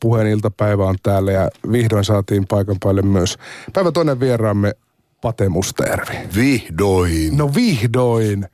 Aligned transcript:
puheen 0.00 0.26
iltapäivä 0.26 0.86
on 0.86 0.96
täällä 1.02 1.32
ja 1.32 1.50
vihdoin 1.72 2.04
saatiin 2.04 2.46
paikan 2.46 2.76
päälle 2.84 3.02
myös 3.02 3.38
päivä 3.72 3.92
toinen 3.92 4.20
vieraamme 4.20 4.72
Pate 5.20 5.48
Mustajärvi. 5.48 6.14
Vihdoin. 6.36 7.36
No 7.36 7.54
vihdoin. 7.54 8.46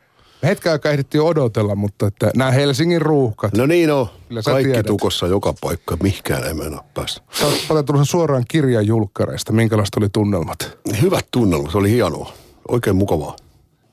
Hetken 0.45 0.73
aikaa 0.73 0.93
ehdittiin 0.93 1.23
odotella, 1.23 1.75
mutta 1.75 2.07
että 2.07 2.31
nämä 2.37 2.51
Helsingin 2.51 3.03
ruuhkat. 3.03 3.57
No 3.57 3.67
niin 3.67 3.93
on. 3.93 4.07
Sä 4.41 4.51
Kaikki 4.51 4.65
tiedät. 4.65 4.87
tukossa 4.87 5.27
joka 5.27 5.55
paikka. 5.61 5.97
Mihkään 6.03 6.45
ei 6.45 6.55
mennä 6.55 6.79
päästä. 6.95 7.21
Sä 7.33 7.47
oot 7.75 7.87
tulossa 7.87 8.11
suoraan 8.11 8.45
kirjan 8.49 8.87
julkkareista. 8.87 9.53
Minkälaiset 9.53 9.95
oli 9.97 10.09
tunnelmat? 10.13 10.79
Hyvät 11.03 11.27
tunnelmat. 11.31 11.73
Se 11.73 11.79
oli 11.79 11.91
hienoa. 11.91 12.33
Oikein 12.69 12.97
mukavaa. 12.97 13.37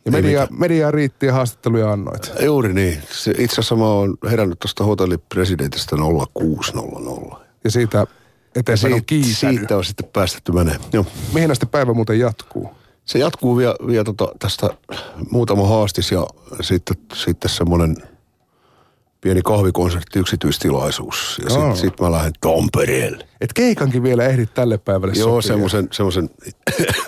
Ja 0.06 0.12
media, 0.12 0.48
media 0.52 0.92
riitti 0.92 1.26
ja 1.26 1.34
haastatteluja 1.34 1.92
annoit. 1.92 2.32
Juuri 2.42 2.74
niin. 2.74 3.02
Se, 3.12 3.32
itse 3.32 3.54
asiassa 3.54 3.76
mä 3.76 3.86
oon 3.86 4.18
herännyt 4.30 4.60
tuosta 4.60 4.84
hotellipresidentistä 4.84 5.96
0600. 6.34 7.41
Ja 7.64 7.72
siitä 7.72 8.08
eteenpäin 8.56 8.94
on 8.94 9.00
Siitä, 9.00 9.06
kiitänyt. 9.06 9.38
siitä 9.60 9.78
on 9.78 9.86
sitten 9.86 10.10
päästetty 10.14 10.52
menee. 10.52 10.76
Joo. 10.94 11.06
Mihin 11.34 11.52
asti 11.52 11.66
päivä 11.66 11.94
muuten 11.94 12.20
jatkuu? 12.20 12.70
Se 13.06 13.20
jatkuu 13.20 13.58
vielä, 13.58 13.76
vielä 13.88 14.04
tota, 14.04 14.28
tästä 14.40 14.70
muutama 15.32 15.68
haastis 15.68 16.12
ja 16.12 16.28
sitten, 16.62 16.98
sitten 17.14 17.50
semmoinen 17.52 17.96
pieni 19.22 19.42
kahvikonsertti, 19.42 20.20
yksityistilaisuus. 20.20 21.42
Ja 21.44 21.50
sitten 21.50 21.78
sit 21.78 22.00
mä 22.00 22.12
lähden 22.12 22.34
Tampereelle. 22.42 23.28
Et 23.42 23.54
keikankin 23.54 24.04
vielä 24.04 24.26
ehdit 24.26 24.54
tälle 24.54 24.78
päivälle 24.78 25.14
Joo, 25.18 25.42
semmoisen 25.42 26.30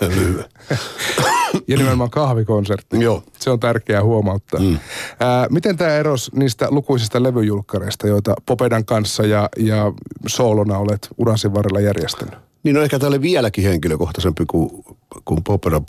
lyhyen. 0.00 0.44
Ja 1.68 1.76
nimenomaan 1.76 2.10
kahvikonsertti. 2.10 3.00
Joo. 3.00 3.22
Se 3.38 3.50
on 3.50 3.60
tärkeää 3.60 4.04
huomauttaa. 4.04 4.60
Mm. 4.60 4.78
Ää, 5.20 5.46
miten 5.50 5.76
tämä 5.76 5.90
eros 5.90 6.30
niistä 6.34 6.66
lukuisista 6.70 7.22
levyjulkkareista, 7.22 8.06
joita 8.06 8.34
Popedan 8.46 8.84
kanssa 8.84 9.22
ja, 9.22 9.48
ja 9.56 9.92
soolona 10.26 10.78
olet 10.78 11.08
urasi 11.18 11.54
varrella 11.54 11.80
järjestänyt? 11.80 12.34
Niin 12.62 12.76
on 12.76 12.82
ehkä 12.82 12.98
tälle 12.98 13.20
vieläkin 13.20 13.64
henkilökohtaisempi 13.64 14.44
kuin, 14.46 14.84
kuin 15.24 15.44
popera 15.44 15.80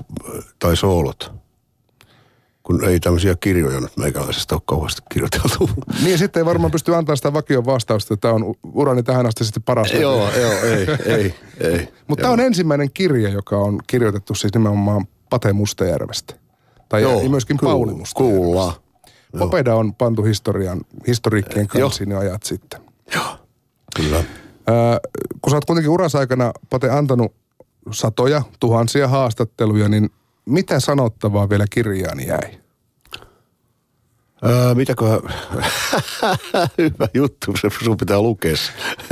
tai 0.59 0.77
soolot. 0.77 1.31
Kun 2.63 2.83
ei 2.83 2.99
tämmöisiä 2.99 3.35
kirjoja 3.39 3.79
nyt 3.79 3.97
meikäläisestä 3.97 4.55
ole 4.55 4.61
kauheasti 4.65 5.01
kirjoiteltu. 5.11 5.69
Niin 6.03 6.17
sitten 6.17 6.39
ei 6.39 6.45
varmaan 6.45 6.71
pysty 6.71 6.95
antamaan 6.95 7.17
sitä 7.17 7.33
vakion 7.33 7.65
vastausta, 7.65 8.13
että 8.13 8.21
tämä 8.21 8.33
on 8.33 8.55
urani 8.73 9.03
tähän 9.03 9.25
asti 9.25 9.45
sitten 9.45 9.63
paras. 9.63 9.91
levy. 9.91 10.01
joo, 10.01 10.29
joo, 10.39 10.51
ei, 10.51 10.87
ei, 11.05 11.35
ei. 11.59 11.87
Mutta 12.07 12.21
tämä 12.21 12.33
on 12.33 12.39
ensimmäinen 12.39 12.91
kirja, 12.93 13.29
joka 13.29 13.57
on 13.57 13.79
kirjoitettu 13.87 14.35
siis 14.35 14.53
nimenomaan 14.53 15.07
Pate 15.29 15.53
Mustajärvestä. 15.53 16.35
Tai 16.89 17.01
Joo, 17.01 17.29
myöskin 17.29 17.57
kuul- 17.57 17.69
Pauli 17.71 17.93
Mustajärvestä. 17.93 18.81
Popeda 19.39 19.75
on 19.75 19.93
pantu 19.95 20.23
historian, 20.23 20.81
historiikkien 21.07 21.67
Joo. 21.73 21.81
kansiin 21.89 22.11
jo 22.11 22.19
ajat 22.19 22.43
sitten. 22.43 22.81
Kyllä. 23.95 24.17
Ää, 24.67 24.99
kun 25.41 25.51
sä 25.51 25.57
oot 25.57 25.65
kuitenkin 25.65 25.89
urassa 25.91 26.19
aikana, 26.19 26.51
Pate, 26.69 26.89
antanut 26.89 27.33
satoja, 27.91 28.41
tuhansia 28.59 29.07
haastatteluja, 29.07 29.89
niin 29.89 30.09
mitä 30.45 30.79
sanottavaa 30.79 31.49
vielä 31.49 31.65
kirjaani 31.69 32.27
jäi? 32.27 32.59
Öö, 34.45 34.75
mitäköhän... 34.75 35.19
Hyvä 36.77 37.07
juttu, 37.13 37.53
se 37.61 37.69
sun 37.83 37.97
pitää 37.97 38.21
lukea. 38.21 38.55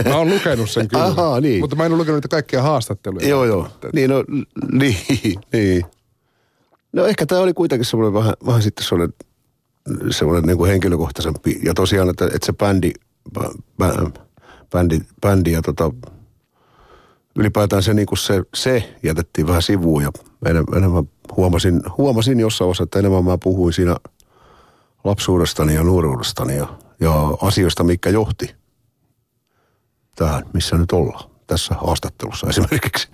Mä 0.05 0.15
oon 0.17 0.29
lukenut 0.29 0.69
sen 0.69 0.87
kyllä, 0.87 1.03
Ahaa, 1.05 1.41
niin. 1.41 1.59
mutta 1.59 1.75
mä 1.75 1.85
en 1.85 1.91
ole 1.91 1.97
lukenut 1.99 2.17
niitä 2.17 2.27
kaikkia 2.27 2.61
haastatteluja. 2.61 3.27
joo, 3.27 3.45
joo. 3.45 3.67
Niin, 3.93 4.09
no, 4.09 4.23
niin, 4.79 4.97
niin. 5.53 5.85
No 6.93 7.05
ehkä 7.05 7.25
tämä 7.25 7.41
oli 7.41 7.53
kuitenkin 7.53 7.85
semmoinen 7.85 8.13
vähän, 8.13 8.33
vähän 8.45 8.61
sitten 8.61 8.85
semmoinen, 8.85 9.13
semmoinen 10.11 10.43
niin 10.43 10.57
kuin 10.57 10.69
henkilökohtaisempi. 10.69 11.59
Ja 11.65 11.73
tosiaan, 11.73 12.09
että, 12.09 12.25
että 12.25 12.45
se 12.45 12.53
bändi, 12.53 12.91
bä, 13.33 13.49
bä, 13.79 14.21
bändi, 14.71 14.99
bändi 15.21 15.51
ja 15.51 15.61
tota, 15.61 15.91
ylipäätään 17.35 17.83
se, 17.83 17.93
niin 17.93 18.05
kuin 18.05 18.17
se, 18.17 18.43
se 18.55 18.95
jätettiin 19.03 19.47
vähän 19.47 19.61
sivuun 19.61 20.03
ja 20.03 20.11
enemmän, 20.75 21.03
huomasin, 21.37 21.81
huomasin 21.97 22.39
jossain 22.39 22.69
osassa, 22.69 22.83
että 22.83 22.99
enemmän 22.99 23.25
mä 23.25 23.37
puhuin 23.37 23.73
siinä 23.73 23.95
lapsuudestani 25.03 25.75
ja 25.75 25.83
nuoruudestani 25.83 26.57
ja, 26.57 26.67
ja 26.99 27.37
asioista, 27.41 27.83
mikä 27.83 28.09
johti 28.09 28.55
tähän, 30.15 30.43
missä 30.53 30.77
nyt 30.77 30.91
ollaan. 30.91 31.32
Tässä 31.47 31.75
haastattelussa 31.75 32.47
esimerkiksi. 32.49 33.07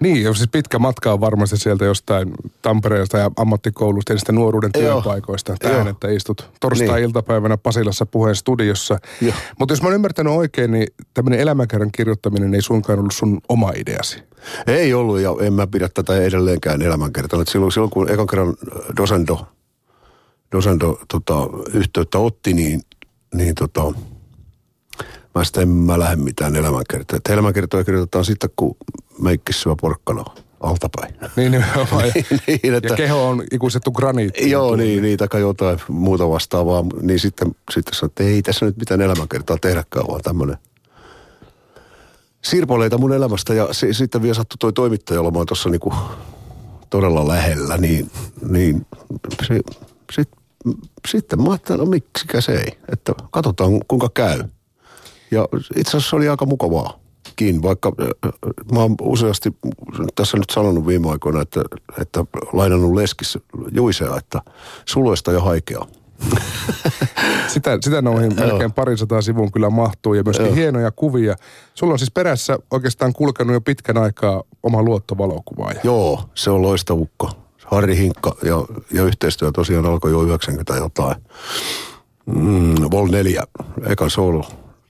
Niin, 0.00 0.22
ja 0.22 0.34
siis 0.34 0.48
pitkä 0.52 0.78
matka 0.78 1.12
on 1.12 1.20
varmasti 1.20 1.56
sieltä 1.56 1.84
jostain 1.84 2.30
Tampereelta 2.62 3.18
ja 3.18 3.30
ammattikoulusta 3.36 4.12
ja 4.12 4.14
niistä 4.14 4.32
nuoruuden 4.32 4.72
työpaikoista. 4.72 5.54
Tähän, 5.58 5.78
Joo. 5.78 5.88
että 5.88 6.08
istut 6.08 6.50
torstai-iltapäivänä 6.60 7.56
Pasilassa 7.56 8.06
puheen 8.06 8.36
studiossa. 8.36 8.98
Mutta 9.58 9.72
jos 9.72 9.82
mä 9.82 9.88
oon 9.88 9.94
ymmärtänyt 9.94 10.32
oikein, 10.32 10.70
niin 10.70 10.86
tämmöinen 11.14 11.40
elämäkerran 11.40 11.92
kirjoittaminen 11.92 12.54
ei 12.54 12.62
suinkaan 12.62 12.98
ollut 12.98 13.14
sun 13.14 13.40
oma 13.48 13.72
ideasi. 13.76 14.22
Ei 14.66 14.94
ollut 14.94 15.20
ja 15.20 15.30
en 15.40 15.52
mä 15.52 15.66
pidä 15.66 15.88
tätä 15.88 16.16
edelleenkään 16.16 16.82
elämänkertana. 16.82 17.42
Et 17.42 17.48
Silloin, 17.48 17.72
silloin 17.72 17.90
kun 17.90 18.10
ekan 18.10 18.26
kerran 18.26 18.54
Dosendo, 18.96 19.46
Dosendo 20.52 20.98
tota, 21.12 21.34
yhteyttä 21.74 22.18
otti, 22.18 22.52
niin, 22.52 22.82
niin 23.34 23.54
tota, 23.54 23.92
mä 25.34 25.44
sitten 25.44 25.62
en 25.62 25.68
mä 25.68 25.98
lähde 25.98 26.16
mitään 26.16 26.56
elämänkertaa. 26.56 27.16
Et 27.16 27.28
elämänkertoja 27.28 27.84
kirjoitetaan 27.84 28.24
sitten, 28.24 28.50
kun 28.56 28.76
meikki 29.18 29.52
syö 29.52 29.74
porkkana 29.80 30.24
altapäin. 30.60 31.14
Niin 31.36 31.52
nimenomaan. 31.52 32.06
Ja, 32.06 32.12
niin, 32.46 32.74
ja 32.82 32.96
keho 32.96 33.28
on 33.28 33.44
ikuisettu 33.52 33.92
graniitti. 33.92 34.50
Joo, 34.50 34.76
niin, 34.76 35.02
niin, 35.02 35.18
tai 35.18 35.40
jotain 35.40 35.78
muuta 35.88 36.28
vastaavaa. 36.28 36.84
Niin 37.02 37.20
sitten, 37.20 37.54
sitten 37.70 37.94
sanoin, 37.94 38.10
että 38.10 38.24
ei 38.24 38.42
tässä 38.42 38.66
nyt 38.66 38.76
mitään 38.76 39.00
elämänkertaa 39.00 39.56
tehdäkään, 39.60 40.06
vaan 40.08 40.22
tämmöinen 40.22 40.56
sirpoleita 42.44 42.98
mun 42.98 43.12
elämästä. 43.12 43.54
Ja 43.54 43.68
se, 43.72 43.92
sitten 43.92 44.22
vielä 44.22 44.34
sattui 44.34 44.56
toi 44.58 44.72
toimittaja 44.72 45.20
olemaan 45.20 45.46
tuossa 45.46 45.68
niinku 45.70 45.94
todella 46.90 47.28
lähellä, 47.28 47.76
niin, 47.76 48.10
niin 48.48 48.86
se, 49.46 49.60
sit, 50.12 50.28
sitten 51.08 51.42
mä 51.42 51.50
ajattelin, 51.50 51.78
no 51.78 51.86
miksikä 51.86 52.40
se 52.40 52.52
ei. 52.52 52.78
Että 52.92 53.12
katsotaan 53.30 53.70
kuinka 53.88 54.08
käy. 54.14 54.44
Ja 55.34 55.48
itse 55.76 55.90
asiassa 55.90 56.10
se 56.10 56.16
oli 56.16 56.28
aika 56.28 56.46
mukavaakin, 56.46 57.62
vaikka 57.62 57.92
äh, 58.00 58.30
mä 58.72 58.80
oon 58.80 58.94
useasti 59.02 59.56
tässä 60.14 60.36
nyt 60.36 60.50
sanonut 60.52 60.86
viime 60.86 61.10
aikoina, 61.10 61.42
että, 61.42 61.64
että 62.00 62.24
lainannut 62.52 62.94
leskis 62.94 63.38
Juisea, 63.70 64.16
että 64.16 64.40
suluesta 64.84 65.32
ja 65.32 65.40
haikea. 65.40 65.80
Sitä, 67.48 67.78
sitä 67.80 68.02
noihin 68.02 68.34
melkein 68.34 68.72
parisataa 68.72 69.22
sivun 69.22 69.52
kyllä 69.52 69.70
mahtuu 69.70 70.14
ja 70.14 70.22
myöskin 70.22 70.46
Joo. 70.46 70.54
hienoja 70.54 70.90
kuvia. 70.90 71.36
Sulla 71.74 71.92
on 71.92 71.98
siis 71.98 72.10
perässä 72.10 72.58
oikeastaan 72.70 73.12
kulkenut 73.12 73.54
jo 73.54 73.60
pitkän 73.60 73.98
aikaa 73.98 74.42
oma 74.62 74.82
luottovalokuvaaja. 74.82 75.80
Joo, 75.84 76.20
se 76.34 76.50
on 76.50 76.62
loistavukko. 76.62 77.30
Harri 77.64 77.96
Hinkka 77.96 78.36
ja, 78.42 78.64
ja 78.92 79.02
yhteistyö 79.02 79.52
tosiaan 79.52 79.86
alkoi 79.86 80.10
jo 80.10 80.22
90 80.22 80.76
jotain. 80.76 81.16
Mm, 82.26 82.74
Vol 82.90 83.08
4, 83.08 83.42
ekan 83.86 84.10
solo, 84.10 84.44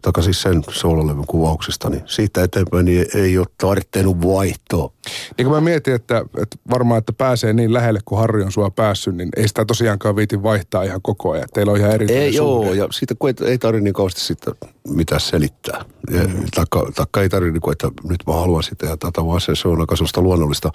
taka 0.04 0.22
siis 0.22 0.42
sen 0.42 0.62
soololevyn 0.70 1.26
kuvauksesta, 1.26 1.91
niin 1.91 2.03
siitä 2.06 2.42
eteenpäin 2.42 2.84
niin 2.84 3.06
ei 3.15 3.38
ole 3.38 3.47
tarvinnut 3.59 4.22
vaihtoa. 4.22 4.92
Niin 5.38 5.47
kun 5.47 5.54
mä 5.54 5.60
mietin, 5.60 5.94
että, 5.94 6.25
että 6.42 6.56
varmaan, 6.70 6.98
että 6.98 7.12
pääsee 7.12 7.53
niin 7.53 7.72
lähelle, 7.72 8.00
kun 8.04 8.19
Harri 8.19 8.42
on 8.42 8.53
sua 8.53 8.70
päässyt, 8.70 9.16
niin 9.16 9.28
ei 9.37 9.48
sitä 9.48 9.65
tosiaankaan 9.65 10.16
viitin 10.16 10.42
vaihtaa 10.42 10.82
ihan 10.82 11.03
koko 11.03 11.31
ajan. 11.31 11.48
Teillä 11.54 11.72
on 11.72 11.78
ihan 11.78 11.92
erilainen 11.92 12.22
Ei, 12.22 12.34
joo, 12.34 12.62
suhde. 12.62 12.75
ja 12.76 12.88
siitä 12.91 13.15
kun 13.19 13.28
ei, 13.28 13.34
ei 13.47 13.59
tarvitse 13.59 13.84
niin 13.84 13.94
kauheasti 13.94 14.20
sitten 14.20 14.54
mitään 14.89 15.21
selittää. 15.21 15.84
Ja, 16.11 16.25
mm. 16.25 16.45
taikka, 16.55 16.91
taikka 16.95 17.22
ei 17.22 17.28
tarvitse, 17.28 17.53
niin 17.53 17.72
että 17.72 17.89
nyt 18.09 18.21
mä 18.27 18.33
haluan 18.33 18.62
sitä 18.62 18.87
ja 18.87 18.97
tätä, 18.97 19.27
vaan 19.27 19.41
se, 19.41 19.55
se 19.55 19.69
on 19.69 19.81
aika 19.81 19.97
sellaista 19.97 20.21
luonnollista. 20.22 20.71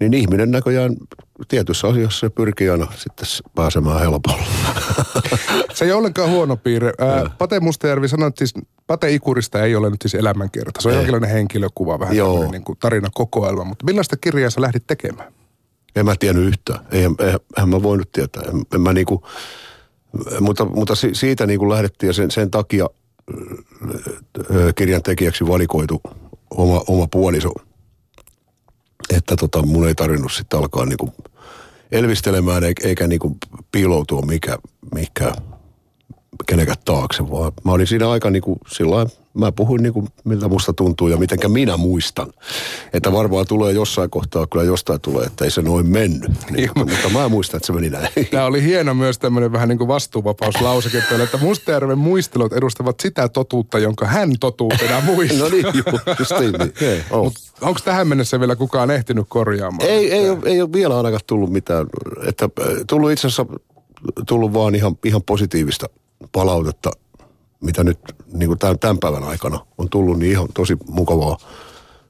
Niin 0.00 0.14
ihminen 0.14 0.50
näköjään 0.50 0.96
tietyissä 1.48 1.88
asioissa 1.88 2.20
se 2.20 2.30
pyrkii 2.30 2.70
aina 2.70 2.86
sitten 2.96 3.26
pääsemään 3.54 4.00
helpolla. 4.00 4.44
Se 5.74 5.84
ei 5.84 5.92
ollenkaan 5.92 6.30
huono 6.30 6.56
piirre. 6.56 6.92
Ää, 6.98 7.30
Pate 7.38 7.60
Mustajärvi 7.60 8.08
sanoi, 8.08 8.28
että 8.28 8.38
siis 8.38 8.54
Pate 8.86 9.14
Ikurista 9.14 9.62
ei 9.62 9.76
ole 9.76 9.90
nyt 9.90 10.02
siis 10.02 10.14
elämänkerta. 10.14 10.80
Se 10.80 10.88
on 10.88 10.92
Ei. 10.92 10.98
jonkinlainen 10.98 11.30
henkilökuva, 11.30 11.98
vähän 11.98 12.16
Joo. 12.16 12.50
niin 12.50 12.64
kuin 12.64 12.78
tarinakokoelma. 12.78 13.64
Mutta 13.64 13.84
millaista 13.84 14.16
kirjaa 14.16 14.50
sä 14.50 14.60
lähdit 14.60 14.86
tekemään? 14.86 15.32
En 15.96 16.04
mä 16.04 16.14
tiennyt 16.20 16.44
yhtään. 16.44 16.86
Eihän, 16.92 17.14
eihän, 17.20 17.68
mä 17.68 17.82
voinut 17.82 18.12
tietää. 18.12 18.42
En, 18.42 18.62
en 18.74 18.80
mä 18.80 18.92
niinku, 18.92 19.26
mutta, 20.40 20.64
mutta 20.64 20.94
si, 20.94 21.14
siitä 21.14 21.46
niinku 21.46 21.70
lähdettiin 21.70 22.08
ja 22.08 22.12
sen, 22.12 22.30
sen 22.30 22.50
takia 22.50 22.86
kirjan 24.74 25.02
tekijäksi 25.02 25.46
valikoitu 25.46 26.00
oma, 26.50 26.82
oma 26.88 27.06
puoliso. 27.10 27.52
Että 29.10 29.36
tota, 29.36 29.62
mun 29.62 29.88
ei 29.88 29.94
tarvinnut 29.94 30.32
sitten 30.32 30.58
alkaa 30.58 30.86
niinku 30.86 31.12
elvistelemään 31.92 32.62
eikä, 32.84 33.06
niinku 33.06 33.36
piiloutua 33.72 34.22
mikä, 34.22 34.58
mikä 34.94 35.32
kenenkään 36.46 36.78
taakse, 36.84 37.30
vaan 37.30 37.52
mä 37.64 37.72
olin 37.72 37.86
siinä 37.86 38.10
aika 38.10 38.30
niinku 38.30 38.58
sillä 38.66 39.06
mä 39.38 39.52
puhuin 39.52 39.82
niin 39.82 39.92
kuin 39.92 40.08
miltä 40.24 40.48
musta 40.48 40.72
tuntuu 40.72 41.08
ja 41.08 41.16
mitenkä 41.16 41.48
minä 41.48 41.76
muistan. 41.76 42.32
Että 42.92 43.12
varmaan 43.12 43.46
tulee 43.46 43.72
jossain 43.72 44.10
kohtaa, 44.10 44.46
kyllä 44.46 44.64
jostain 44.64 45.00
tulee, 45.00 45.26
että 45.26 45.44
ei 45.44 45.50
se 45.50 45.62
noin 45.62 45.86
mennyt. 45.86 46.30
Niin, 46.50 46.70
mutta, 46.74 47.08
mä 47.08 47.28
muistan, 47.28 47.58
että 47.58 47.66
se 47.66 47.72
meni 47.72 47.90
näin. 47.90 48.08
Tämä 48.30 48.44
oli 48.44 48.62
hieno 48.62 48.94
myös 48.94 49.18
tämmöinen 49.18 49.52
vähän 49.52 49.68
niin 49.68 49.78
kuin 49.78 49.88
vastuuvapauslauseke 49.88 51.02
että 51.22 51.38
Mustajärven 51.38 51.98
muistelut 51.98 52.52
edustavat 52.52 53.00
sitä 53.00 53.28
totuutta, 53.28 53.78
jonka 53.78 54.06
hän 54.06 54.30
totuutena 54.40 55.00
muistaa. 55.00 55.38
no 55.48 55.48
niin, 55.48 55.64
juu, 55.64 56.00
just 56.18 56.32
niin. 56.40 57.04
oh. 57.10 57.32
Onko 57.60 57.80
tähän 57.84 58.08
mennessä 58.08 58.40
vielä 58.40 58.56
kukaan 58.56 58.90
ehtinyt 58.90 59.26
korjaamaan? 59.28 59.88
Ei, 59.88 60.12
ei, 60.12 60.30
ole, 60.30 60.38
ei 60.44 60.60
ole 60.60 60.72
vielä 60.72 60.96
ainakaan 60.96 61.20
tullut 61.26 61.50
mitään. 61.50 61.86
Että, 62.26 62.44
äh, 62.44 62.66
tullut 62.86 63.10
itse 63.10 63.26
asiassa 63.26 63.46
tullut 64.26 64.52
vaan 64.52 64.74
ihan, 64.74 64.98
ihan 65.04 65.22
positiivista 65.22 65.86
palautetta, 66.32 66.90
mitä 67.60 67.84
nyt 67.84 67.98
niin 68.32 68.48
kuin 68.48 68.58
tämän, 68.58 68.78
tämän 68.78 68.98
päivän 68.98 69.24
aikana 69.24 69.66
on 69.78 69.90
tullut, 69.90 70.18
niin 70.18 70.32
ihan 70.32 70.48
tosi 70.54 70.76
mukavaa, 70.88 71.36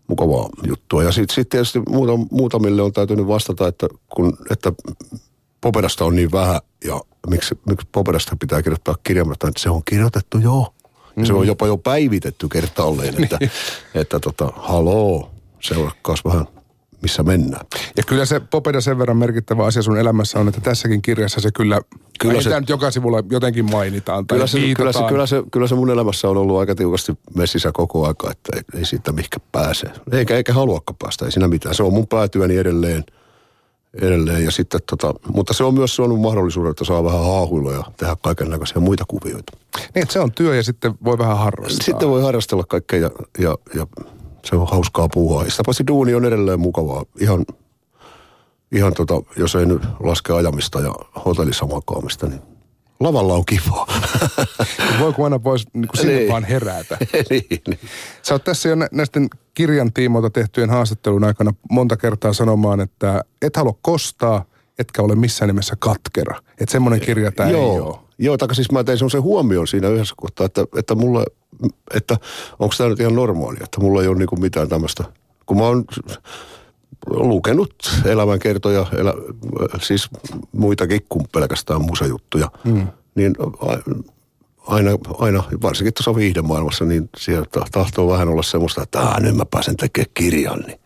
mukavaa 0.06 0.48
juttua. 0.66 1.02
Ja 1.02 1.12
sitten 1.12 1.34
sit 1.34 1.48
tietysti 1.48 1.78
muutam, 1.88 2.26
muutamille 2.30 2.82
on 2.82 2.92
täytynyt 2.92 3.26
vastata, 3.26 3.68
että, 3.68 3.88
kun, 4.14 4.38
että 4.50 4.72
Popedasta 5.60 6.04
on 6.04 6.16
niin 6.16 6.32
vähän 6.32 6.60
ja 6.84 7.00
miksi, 7.28 7.58
miksi 7.68 7.88
Popedasta 7.92 8.36
pitää 8.40 8.62
kirjoittaa 8.62 8.96
kirjaimesta, 9.02 9.48
että 9.48 9.62
se 9.62 9.70
on 9.70 9.82
kirjoitettu 9.84 10.38
jo. 10.38 10.74
Ja 11.16 11.26
se 11.26 11.32
on 11.32 11.40
mm. 11.40 11.46
jopa 11.46 11.66
jo 11.66 11.76
päivitetty 11.76 12.48
kertaalleen, 12.48 13.22
että, 13.22 13.38
että, 13.40 13.48
että 14.00 14.20
tota, 14.20 14.52
haloo, 14.56 15.30
seurakkaas 15.60 16.24
vähän 16.24 16.46
missä 17.02 17.22
mennään. 17.22 17.66
Ja 17.96 18.02
kyllä 18.06 18.24
se 18.24 18.40
Popeda 18.40 18.80
sen 18.80 18.98
verran 18.98 19.16
merkittävä 19.16 19.64
asia 19.64 19.82
sun 19.82 19.98
elämässä 19.98 20.38
on, 20.40 20.48
että 20.48 20.60
tässäkin 20.60 21.02
kirjassa 21.02 21.40
se 21.40 21.50
kyllä, 21.54 21.80
kyllä 22.20 22.42
se, 22.42 22.60
nyt 22.60 22.68
joka 22.68 22.90
sivulla 22.90 23.22
jotenkin 23.30 23.70
mainitaan 23.70 24.26
tai 24.26 24.36
kyllä 24.36 24.46
se, 24.46 24.58
kyllä, 24.76 24.92
se, 24.92 25.02
kyllä, 25.08 25.26
se, 25.26 25.42
kyllä 25.52 25.66
se 25.66 25.74
mun 25.74 25.90
elämässä 25.90 26.28
on 26.28 26.36
ollut 26.36 26.58
aika 26.58 26.74
tiukasti 26.74 27.12
messissä 27.36 27.70
koko 27.72 28.06
aika, 28.06 28.30
että 28.30 28.56
ei, 28.56 28.80
ei 28.80 28.84
siitä 28.84 29.12
mihinkä 29.12 29.36
pääse. 29.52 29.86
Eikä, 30.12 30.36
eikä 30.36 30.52
haluakaan 30.52 30.96
päästä, 31.02 31.24
ei 31.24 31.32
siinä 31.32 31.48
mitään. 31.48 31.74
Se 31.74 31.82
on 31.82 31.92
mun 31.92 32.06
päätyöni 32.06 32.56
edelleen. 32.56 33.04
edelleen 34.02 34.44
ja 34.44 34.50
sitten 34.50 34.80
tota, 34.90 35.14
mutta 35.34 35.54
se 35.54 35.64
on 35.64 35.74
myös 35.74 35.96
suonut 35.96 36.20
mahdollisuuden, 36.20 36.70
että 36.70 36.84
saa 36.84 37.04
vähän 37.04 37.24
haahuilla 37.24 37.72
ja 37.72 37.84
tehdä 37.96 38.16
kaiken 38.22 38.50
näköisiä 38.50 38.80
muita 38.80 39.04
kuvioita. 39.08 39.52
Niin, 39.94 40.02
että 40.02 40.12
se 40.12 40.20
on 40.20 40.32
työ 40.32 40.56
ja 40.56 40.62
sitten 40.62 40.94
voi 41.04 41.18
vähän 41.18 41.38
harrastaa. 41.38 41.84
Sitten 41.84 42.08
voi 42.08 42.22
harrastella 42.22 42.64
kaikkea 42.64 42.98
ja, 42.98 43.10
ja, 43.38 43.58
ja 43.74 43.86
se 44.44 44.56
on 44.56 44.68
hauskaa 44.68 45.08
puhua. 45.08 45.44
Ja 45.44 45.50
sitä 45.50 45.62
paitsi 45.66 45.86
duuni 45.86 46.14
on 46.14 46.24
edelleen 46.24 46.60
mukavaa. 46.60 47.04
Ihan, 47.20 47.46
ihan 48.72 48.94
tota, 48.94 49.14
jos 49.36 49.54
ei 49.54 49.66
nyt 49.66 49.82
laske 50.00 50.32
ajamista 50.32 50.80
ja 50.80 50.94
hotellissa 51.24 51.66
makaamista, 51.66 52.26
niin 52.26 52.40
lavalla 53.00 53.34
on 53.34 53.44
kivaa. 53.44 53.86
Voi 55.00 55.12
kun 55.12 55.24
aina 55.24 55.44
voisi 55.44 55.66
niin 55.72 55.88
sinne 55.94 56.14
niin. 56.14 56.28
vaan 56.28 56.44
herätä. 56.44 56.98
niin, 57.30 57.44
niin. 57.50 57.78
Sä 58.22 58.34
oot 58.34 58.44
tässä 58.44 58.68
jo 58.68 58.76
näisten 58.92 59.28
kirjan 59.54 59.92
tiimoilta 59.92 60.30
tehtyjen 60.30 60.70
haastattelun 60.70 61.24
aikana 61.24 61.54
monta 61.70 61.96
kertaa 61.96 62.32
sanomaan, 62.32 62.80
että 62.80 63.24
et 63.42 63.56
halua 63.56 63.78
kostaa, 63.82 64.44
etkä 64.78 65.02
ole 65.02 65.14
missään 65.14 65.46
nimessä 65.46 65.76
katkera. 65.78 66.38
Että 66.60 66.72
semmoinen 66.72 67.00
kirja 67.00 67.32
tämä 67.32 67.48
ei 67.48 67.54
ole. 67.54 68.07
Joo, 68.18 68.36
tai 68.36 68.54
siis 68.54 68.72
mä 68.72 68.84
tein 68.84 69.10
sen 69.10 69.22
huomioon 69.22 69.66
siinä 69.66 69.88
yhdessä 69.88 70.14
kohtaa, 70.16 70.46
että, 70.46 70.64
että 70.76 70.94
mulle, 70.94 71.24
että 71.94 72.16
onko 72.58 72.74
tämä 72.78 72.90
nyt 72.90 73.00
ihan 73.00 73.14
normaalia, 73.14 73.64
että 73.64 73.80
mulla 73.80 74.02
ei 74.02 74.08
ole 74.08 74.18
niinku 74.18 74.36
mitään 74.36 74.68
tämmöistä. 74.68 75.04
Kun 75.46 75.56
mä 75.56 75.62
oon 75.62 75.84
lukenut 77.06 77.74
elämänkertoja, 78.04 78.86
elä, 78.92 79.14
siis 79.82 80.10
muitakin 80.52 81.00
kuin 81.08 81.24
pelkästään 81.32 81.82
musajuttuja, 81.82 82.50
mm. 82.64 82.86
niin 83.14 83.34
aina, 84.66 84.90
aina, 85.18 85.44
varsinkin 85.62 85.94
tuossa 85.94 86.14
viihdemaailmassa, 86.14 86.84
niin 86.84 87.10
sieltä 87.16 87.60
tahtoo 87.72 88.08
vähän 88.08 88.28
olla 88.28 88.42
semmoista, 88.42 88.82
että 88.82 89.16
nyt 89.20 89.36
mä 89.36 89.44
pääsen 89.50 89.76
tekemään 89.76 90.10
kirjan, 90.14 90.60
niin 90.66 90.80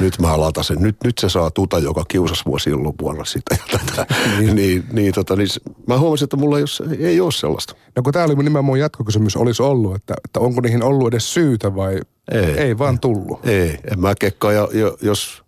nyt 0.00 0.18
mä 0.18 0.40
latasen, 0.40 0.76
nyt, 0.80 0.96
nyt 1.04 1.18
se 1.18 1.28
saa 1.28 1.50
tuta, 1.50 1.78
joka 1.78 2.04
kiusasi 2.08 2.42
mua 2.46 2.58
silloin 2.58 2.94
vuonna 3.00 3.24
sitä 3.24 3.56
ja 3.72 3.78
tätä. 3.78 4.14
niin, 4.38 4.56
niin, 4.56 4.84
niin, 4.92 5.14
tota, 5.14 5.36
niin, 5.36 5.48
mä 5.86 5.98
huomasin, 5.98 6.24
että 6.24 6.36
mulla 6.36 6.58
ei 6.58 6.62
ole, 6.62 6.96
ei 7.08 7.20
ole 7.20 7.32
sellaista. 7.32 7.74
No 7.96 8.02
kun 8.02 8.12
tämä 8.12 8.24
oli 8.24 8.34
nimenomaan 8.34 8.64
mun 8.64 8.78
jatkokysymys, 8.78 9.36
olisi 9.36 9.62
ollut, 9.62 9.94
että, 9.94 10.14
että 10.24 10.40
onko 10.40 10.60
niihin 10.60 10.82
ollut 10.82 11.08
edes 11.08 11.34
syytä 11.34 11.74
vai 11.76 12.00
ei, 12.30 12.44
ei 12.44 12.78
vaan 12.78 13.00
tullut? 13.00 13.46
Ei, 13.46 13.78
en 13.92 14.00
mä 14.00 14.14
kekkaa, 14.14 14.52
ja, 14.52 14.68
jos, 15.02 15.42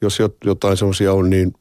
jos 0.00 0.18
jotain 0.44 0.76
semmoisia 0.76 1.12
on, 1.12 1.30
niin 1.30 1.52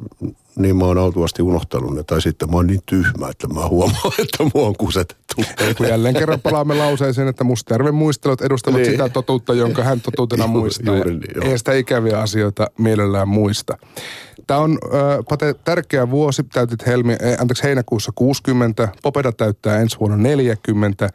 niin 0.58 0.78
mä 0.78 0.86
oon 0.86 0.98
autuasti 0.98 1.42
unohtanut 1.42 1.96
ne. 1.96 2.04
Tai 2.04 2.22
sitten 2.22 2.50
mä 2.50 2.56
oon 2.56 2.68
niin 2.68 2.82
tyhmä, 2.86 3.30
että 3.30 3.48
mä 3.48 3.68
huomaan, 3.68 4.14
että 4.24 4.44
mua 4.54 4.68
on 4.68 4.76
kusetettu. 4.76 5.36
Ei, 5.58 5.74
kun 5.74 5.88
jälleen 5.88 6.16
kerran 6.16 6.42
palaamme 6.42 6.76
lauseeseen, 6.76 7.28
että 7.28 7.44
Mustajärven 7.44 7.96
muistelut 7.96 8.42
edustavat 8.42 8.80
niin. 8.80 8.92
sitä 8.92 9.10
totuutta, 9.10 9.54
jonka 9.54 9.84
hän 9.84 10.02
totuutena 10.02 10.48
muistaa. 10.48 10.96
Juuri 10.96 11.18
niin, 11.18 11.44
Ei 11.44 11.58
sitä 11.58 11.74
ikäviä 11.74 12.20
asioita 12.20 12.68
mielellään 12.78 13.28
muista. 13.28 13.78
Tämä 14.48 14.60
on, 14.60 14.78
äh, 14.86 15.26
Pate, 15.30 15.56
tärkeä 15.64 16.10
vuosi. 16.10 16.44
Täytit 16.44 16.86
helmi, 16.88 17.14
äh, 17.14 17.42
anteeksi, 17.42 17.64
heinäkuussa 17.64 18.12
60. 18.16 18.88
Popeda 19.04 19.32
täyttää 19.32 19.80
ensi 19.80 20.00
vuonna 20.00 20.18
40. 20.18 21.06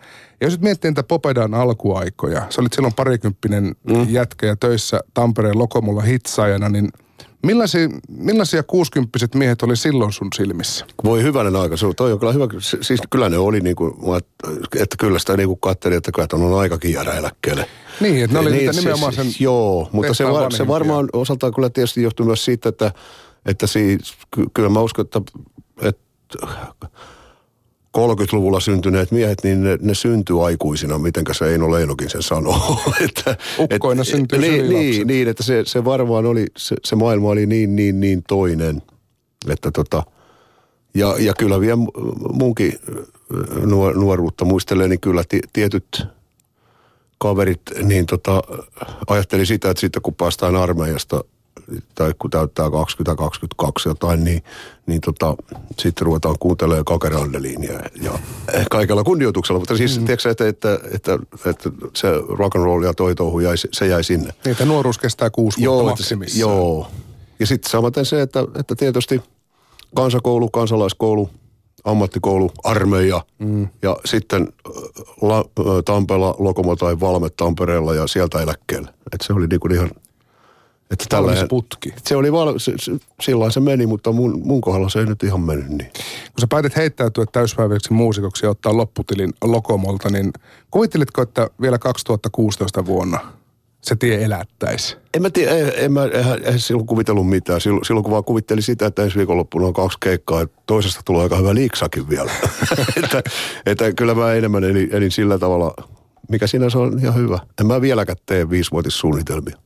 Ja 0.40 0.46
jos 0.46 0.52
nyt 0.52 0.62
miettii 0.62 0.90
niitä 0.90 1.02
Popedan 1.02 1.54
alkuaikoja, 1.54 2.42
sä 2.50 2.60
olit 2.60 2.72
silloin 2.72 2.94
parikymppinen 2.94 3.64
mm. 3.64 4.06
jätkä 4.08 4.46
ja 4.46 4.56
töissä 4.56 5.00
Tampereen 5.14 5.58
Lokomolla 5.58 6.02
hitsaajana, 6.02 6.68
niin– 6.68 6.88
Millaisia, 7.42 7.88
millaisia 8.08 8.62
kuusikymppiset 8.62 9.34
miehet 9.34 9.62
oli 9.62 9.76
silloin 9.76 10.12
sun 10.12 10.28
silmissä? 10.36 10.86
Voi 11.04 11.22
hyvänen 11.22 11.56
aika, 11.56 11.76
se 11.76 11.86
toi 11.96 12.12
on 12.12 12.18
kyllä 12.18 12.32
hyvä. 12.32 12.46
Siis 12.80 13.00
kyllä 13.10 13.28
ne 13.28 13.38
oli 13.38 13.60
niin 13.60 13.76
kuin, 13.76 13.94
että 14.80 14.96
kyllä 14.98 15.18
sitä 15.18 15.36
niin 15.36 15.48
kuin 15.48 15.60
katselin, 15.60 15.96
että 15.96 16.12
kyllä 16.12 16.28
on 16.32 16.60
aikakin 16.60 16.92
jäädä 16.92 17.12
eläkkeelle. 17.12 17.66
Niin, 18.00 18.24
että 18.24 18.34
ne 18.34 18.40
oli 18.40 18.50
niin, 18.50 18.58
niitä 18.58 18.80
nimenomaan 18.80 19.12
sen 19.12 19.26
Joo, 19.40 19.88
mutta 19.92 20.14
se, 20.14 20.24
var, 20.24 20.52
se 20.52 20.68
varmaan 20.68 21.08
osaltaan 21.12 21.54
kyllä 21.54 21.70
tietysti 21.70 22.02
johtuu 22.02 22.26
myös 22.26 22.44
siitä, 22.44 22.68
että, 22.68 22.92
että 23.46 23.66
siis, 23.66 24.14
kyllä 24.54 24.68
mä 24.68 24.80
uskon, 24.80 25.04
että, 25.04 25.20
että 25.82 26.02
30-luvulla 27.98 28.60
syntyneet 28.60 29.10
miehet, 29.10 29.38
niin 29.42 29.64
ne, 29.64 29.78
ne 29.80 29.94
syntyy 29.94 30.46
aikuisina, 30.46 30.98
mitenkä 30.98 31.34
se 31.34 31.44
Eino 31.44 31.72
Leinokin 31.72 32.10
sen 32.10 32.22
sanoo. 32.22 32.80
että, 33.08 33.36
Ukkoina 33.58 34.02
et, 34.02 34.08
syntyy 34.08 34.38
niin, 34.38 34.68
niin, 34.68 35.06
niin, 35.06 35.28
että 35.28 35.42
se, 35.42 35.62
se 35.66 35.84
varmaan 35.84 36.26
oli, 36.26 36.46
se, 36.56 36.76
se 36.84 36.96
maailma 36.96 37.28
oli 37.28 37.46
niin, 37.46 37.76
niin, 37.76 38.00
niin 38.00 38.22
toinen. 38.28 38.82
Että 39.48 39.70
tota, 39.70 40.02
ja, 40.94 41.14
ja 41.18 41.34
kyllä 41.38 41.60
vielä 41.60 41.78
munkin 42.32 42.78
nuor, 43.66 43.96
nuoruutta 43.96 44.44
muistelee, 44.44 44.88
niin 44.88 45.00
kyllä 45.00 45.24
tietyt 45.52 46.06
kaverit 47.18 47.60
niin 47.82 48.06
tota, 48.06 48.42
ajatteli 49.06 49.46
sitä, 49.46 49.70
että 49.70 49.80
sitten 49.80 50.02
kun 50.02 50.14
päästään 50.14 50.56
armeijasta 50.56 51.24
tai 51.94 52.14
kun 52.18 52.30
täyttää 52.30 52.70
2022 52.70 53.88
jotain, 53.88 54.24
niin, 54.24 54.42
niin 54.86 55.00
tota, 55.00 55.36
sitten 55.78 56.06
ruvetaan 56.06 56.36
kuuntelemaan 56.40 56.84
kakerandeliinia 56.84 57.80
ja 58.02 58.12
kaikella 58.70 59.04
kunnioituksella. 59.04 59.58
Mutta 59.58 59.76
siis 59.76 59.98
mm. 59.98 60.04
tiedätkö, 60.04 60.30
että, 60.30 60.48
että, 60.48 60.78
että, 60.94 61.18
että, 61.46 61.70
se 61.94 62.08
rock 62.28 62.56
and 62.56 62.64
roll 62.64 62.82
ja 62.82 62.94
toi 62.94 63.14
touhu 63.14 63.40
jäi, 63.40 63.56
se 63.72 63.86
jäi 63.86 64.04
sinne. 64.04 64.34
Niin, 64.44 64.52
että 64.52 64.64
nuoruus 64.64 64.98
kestää 64.98 65.30
kuusi 65.30 65.62
joo, 65.62 65.74
vuotta 65.74 65.90
maksimissaan. 65.90 66.40
Joo. 66.40 66.86
Ja 67.40 67.46
sitten 67.46 67.70
samaten 67.70 68.04
se, 68.04 68.22
että, 68.22 68.44
että 68.60 68.74
tietysti 68.74 69.22
kansakoulu, 69.94 70.48
kansalaiskoulu, 70.48 71.30
ammattikoulu, 71.84 72.50
armeija 72.64 73.24
mm. 73.38 73.68
ja 73.82 73.96
sitten 74.04 74.52
la, 75.20 75.44
Tampela, 75.84 76.34
Lokomo 76.38 76.76
tai 76.76 77.00
Valme 77.00 77.30
Tampereella 77.30 77.94
ja 77.94 78.06
sieltä 78.06 78.42
eläkkeelle. 78.42 78.88
Että 79.12 79.26
se 79.26 79.32
oli 79.32 79.46
niinku 79.46 79.68
ihan 79.68 79.90
että 80.92 81.04
tällainen 81.08 81.48
putki. 81.48 81.94
Se 82.04 82.16
oli 82.16 82.32
val, 82.32 82.58
se, 82.58 82.72
se, 82.76 82.92
sillä 83.20 83.50
se 83.50 83.60
meni, 83.60 83.86
mutta 83.86 84.12
mun, 84.12 84.42
mun 84.44 84.60
kohdalla 84.60 84.88
se 84.88 84.98
ei 84.98 85.06
nyt 85.06 85.22
ihan 85.22 85.40
mennyt 85.40 85.68
niin. 85.68 85.90
Kun 86.32 86.40
sä 86.40 86.46
päätit 86.46 86.76
heittäytyä 86.76 87.24
täyspäiväiseksi 87.32 87.92
muusikoksi 87.92 88.46
ja 88.46 88.50
ottaa 88.50 88.76
lopputilin 88.76 89.32
Lokomolta, 89.44 90.10
niin 90.10 90.32
kuvittelitko, 90.70 91.22
että 91.22 91.50
vielä 91.60 91.78
2016 91.78 92.86
vuonna 92.86 93.18
se 93.82 93.96
tie 93.96 94.24
elättäisi? 94.24 94.96
En 95.14 95.22
mä 95.22 95.30
tiedä, 95.30 95.56
en, 95.56 95.72
en 95.76 95.92
mä 95.92 96.04
eihän, 96.04 96.38
eihän 96.44 96.60
silloin 96.60 96.86
kuvitellut 96.86 97.28
mitään. 97.28 97.60
Silloin, 97.60 97.84
silloin 97.84 98.04
kun 98.04 98.10
vaan 98.10 98.24
kuvittelin 98.24 98.62
sitä, 98.62 98.86
että 98.86 99.02
ensi 99.02 99.18
viikonloppuna 99.18 99.66
on 99.66 99.72
kaksi 99.72 99.98
keikkaa, 100.00 100.40
ja 100.40 100.46
toisesta 100.66 101.00
tulee 101.04 101.22
aika 101.22 101.36
hyvä 101.36 101.54
liiksakin 101.54 102.08
vielä. 102.08 102.30
että, 103.04 103.22
että 103.66 103.92
kyllä 103.92 104.14
mä 104.14 104.34
enemmän 104.34 104.64
elin, 104.64 104.88
elin 104.92 105.10
sillä 105.10 105.38
tavalla, 105.38 105.74
mikä 106.28 106.46
siinä 106.46 106.70
se 106.70 106.78
on 106.78 106.98
ihan 106.98 107.14
hyvä. 107.14 107.38
En 107.60 107.66
mä 107.66 107.80
vieläkään 107.80 108.18
tee 108.26 108.50
viisivuotissuunnitelmia. 108.50 109.56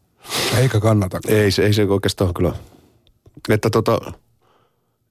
Eikä 0.59 0.81
kannata. 0.81 1.21
Ei, 1.29 1.51
ei 1.63 1.73
se 1.73 1.85
oikeastaan 1.89 2.35
kyllä. 2.35 2.53
Että 3.49 3.71
tota, 3.71 4.13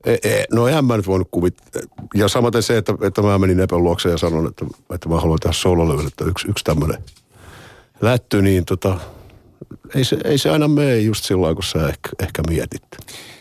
e, 0.05 0.13
e, 0.13 0.45
no 0.51 0.67
eihän 0.67 0.85
mä 0.85 0.97
nyt 0.97 1.07
voinut 1.07 1.27
kuvittaa. 1.31 1.81
Ja 2.13 2.27
samaten 2.27 2.63
se, 2.63 2.77
että, 2.77 2.93
että 3.01 3.21
mä 3.21 3.39
menin 3.39 3.59
Epön 3.59 3.83
luokse 3.83 4.09
ja 4.09 4.17
sanoin, 4.17 4.47
että, 4.47 4.65
että 4.93 5.09
mä 5.09 5.19
haluan 5.19 5.39
tehdä 5.39 5.53
soololevyn, 5.53 6.07
että 6.07 6.25
yksi, 6.25 6.47
yksi 6.49 6.63
tämmöinen 6.63 7.03
lätty, 8.01 8.41
niin 8.41 8.65
tota, 8.65 8.99
ei 9.95 10.03
se, 10.03 10.17
ei 10.23 10.37
se 10.37 10.49
aina 10.49 10.67
mene 10.67 10.99
just 10.99 11.25
silloin, 11.25 11.55
kun 11.55 11.63
sä 11.63 11.87
ehkä, 11.87 12.09
ehkä 12.19 12.41
mietit. 12.49 12.83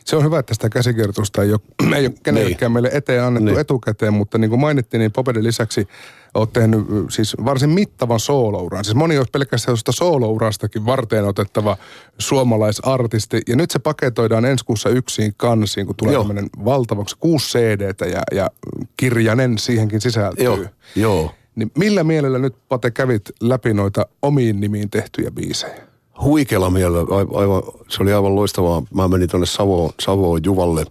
Se 0.05 0.17
on 0.17 0.25
hyvä, 0.25 0.39
että 0.39 0.55
sitä 0.55 0.71
käsikirjoitusta 0.71 1.43
ei 1.43 1.53
ole, 1.53 1.97
ei 1.97 2.07
ole 2.07 2.15
kenellekään 2.23 2.71
niin. 2.71 2.73
meille 2.73 2.91
eteen 2.93 3.23
annettu 3.23 3.51
niin. 3.51 3.61
etukäteen, 3.61 4.15
mutta 4.15 4.39
niin 4.39 4.51
kuin 4.51 4.61
mainittiin, 4.61 4.99
niin 4.99 5.13
Popedin 5.13 5.45
lisäksi 5.45 5.89
olet 6.35 6.53
tehnyt 6.53 6.81
siis 7.11 7.37
varsin 7.45 7.71
mittavan 7.71 8.21
soolouran. 8.21 8.85
Siis 8.85 8.95
moni 8.95 9.19
olisi 9.19 9.31
pelkästään 9.31 9.73
tuosta 9.73 9.93
soolourastakin 9.93 10.87
varteen 10.87 11.25
otettava 11.25 11.77
suomalaisartisti. 12.19 13.43
Ja 13.49 13.57
nyt 13.57 13.71
se 13.71 13.79
paketoidaan 13.79 14.45
ensi 14.45 14.65
kuussa 14.65 14.89
yksin 14.89 15.35
kansiin, 15.37 15.87
kun 15.87 15.97
tulee 15.97 16.15
tämmöinen 16.15 16.51
valtavaksi 16.65 17.17
kuusi 17.21 17.59
cd 17.59 18.11
ja, 18.11 18.23
ja 18.33 18.51
kirjanen 18.97 19.59
siihenkin 19.59 20.01
sisältyy. 20.01 20.45
Joo, 20.45 20.59
joo. 20.97 21.35
Niin 21.57 21.71
millä 21.79 22.05
mielellä 22.05 22.39
nyt, 22.39 22.55
Pate, 22.69 22.91
kävit 22.91 23.31
läpi 23.41 23.75
noita 23.75 24.07
omiin 24.23 24.61
nimiin 24.61 24.91
tehtyjä 24.91 25.31
biisejä? 25.31 25.94
Huikealla 26.23 26.71
mielellä. 26.71 27.01
Aivan, 27.35 27.63
se 27.89 28.03
oli 28.03 28.13
aivan 28.13 28.35
loistavaa. 28.35 28.83
Mä 28.95 29.09
menin 29.09 29.29
tuonne 29.29 29.47
Savoon, 29.47 29.91
Savoon 30.01 30.41
Juvalle. 30.45 30.85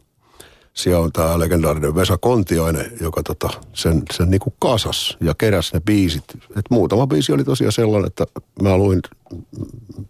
Siellä 0.73 1.03
on 1.03 1.11
tämä 1.11 1.39
legendaarinen 1.39 1.95
Vesa 1.95 2.17
Kontiainen, 2.17 2.91
joka 3.01 3.23
tota, 3.23 3.49
sen, 3.73 4.03
sen 4.13 4.29
niinku 4.29 4.53
kasas 4.59 5.17
ja 5.21 5.33
keräs 5.37 5.73
ne 5.73 5.79
biisit. 5.79 6.23
Et 6.57 6.65
muutama 6.69 7.07
biisi 7.07 7.31
oli 7.31 7.43
tosiaan 7.43 7.71
sellainen, 7.71 8.07
että 8.07 8.25
mä 8.61 8.77
luin 8.77 9.01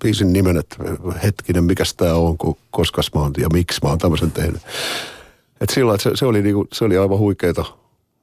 biisin 0.03 0.33
nimen, 0.33 0.57
että 0.57 0.75
hetkinen, 1.23 1.63
mikä 1.63 1.83
tämä 1.97 2.13
on, 2.13 2.37
koska 2.71 3.01
mä 3.15 3.21
oon 3.21 3.33
ja 3.37 3.47
miksi 3.53 3.79
mä 3.83 3.89
oon 3.89 3.97
tämmöisen 3.97 4.31
tehnyt. 4.31 4.61
Et 5.61 5.69
sillä, 5.69 5.93
että 5.93 6.09
se, 6.09 6.15
se, 6.15 6.25
oli 6.25 6.41
niinku, 6.41 6.67
se 6.73 6.85
oli 6.85 6.97
aivan 6.97 7.17
huikeeta 7.17 7.65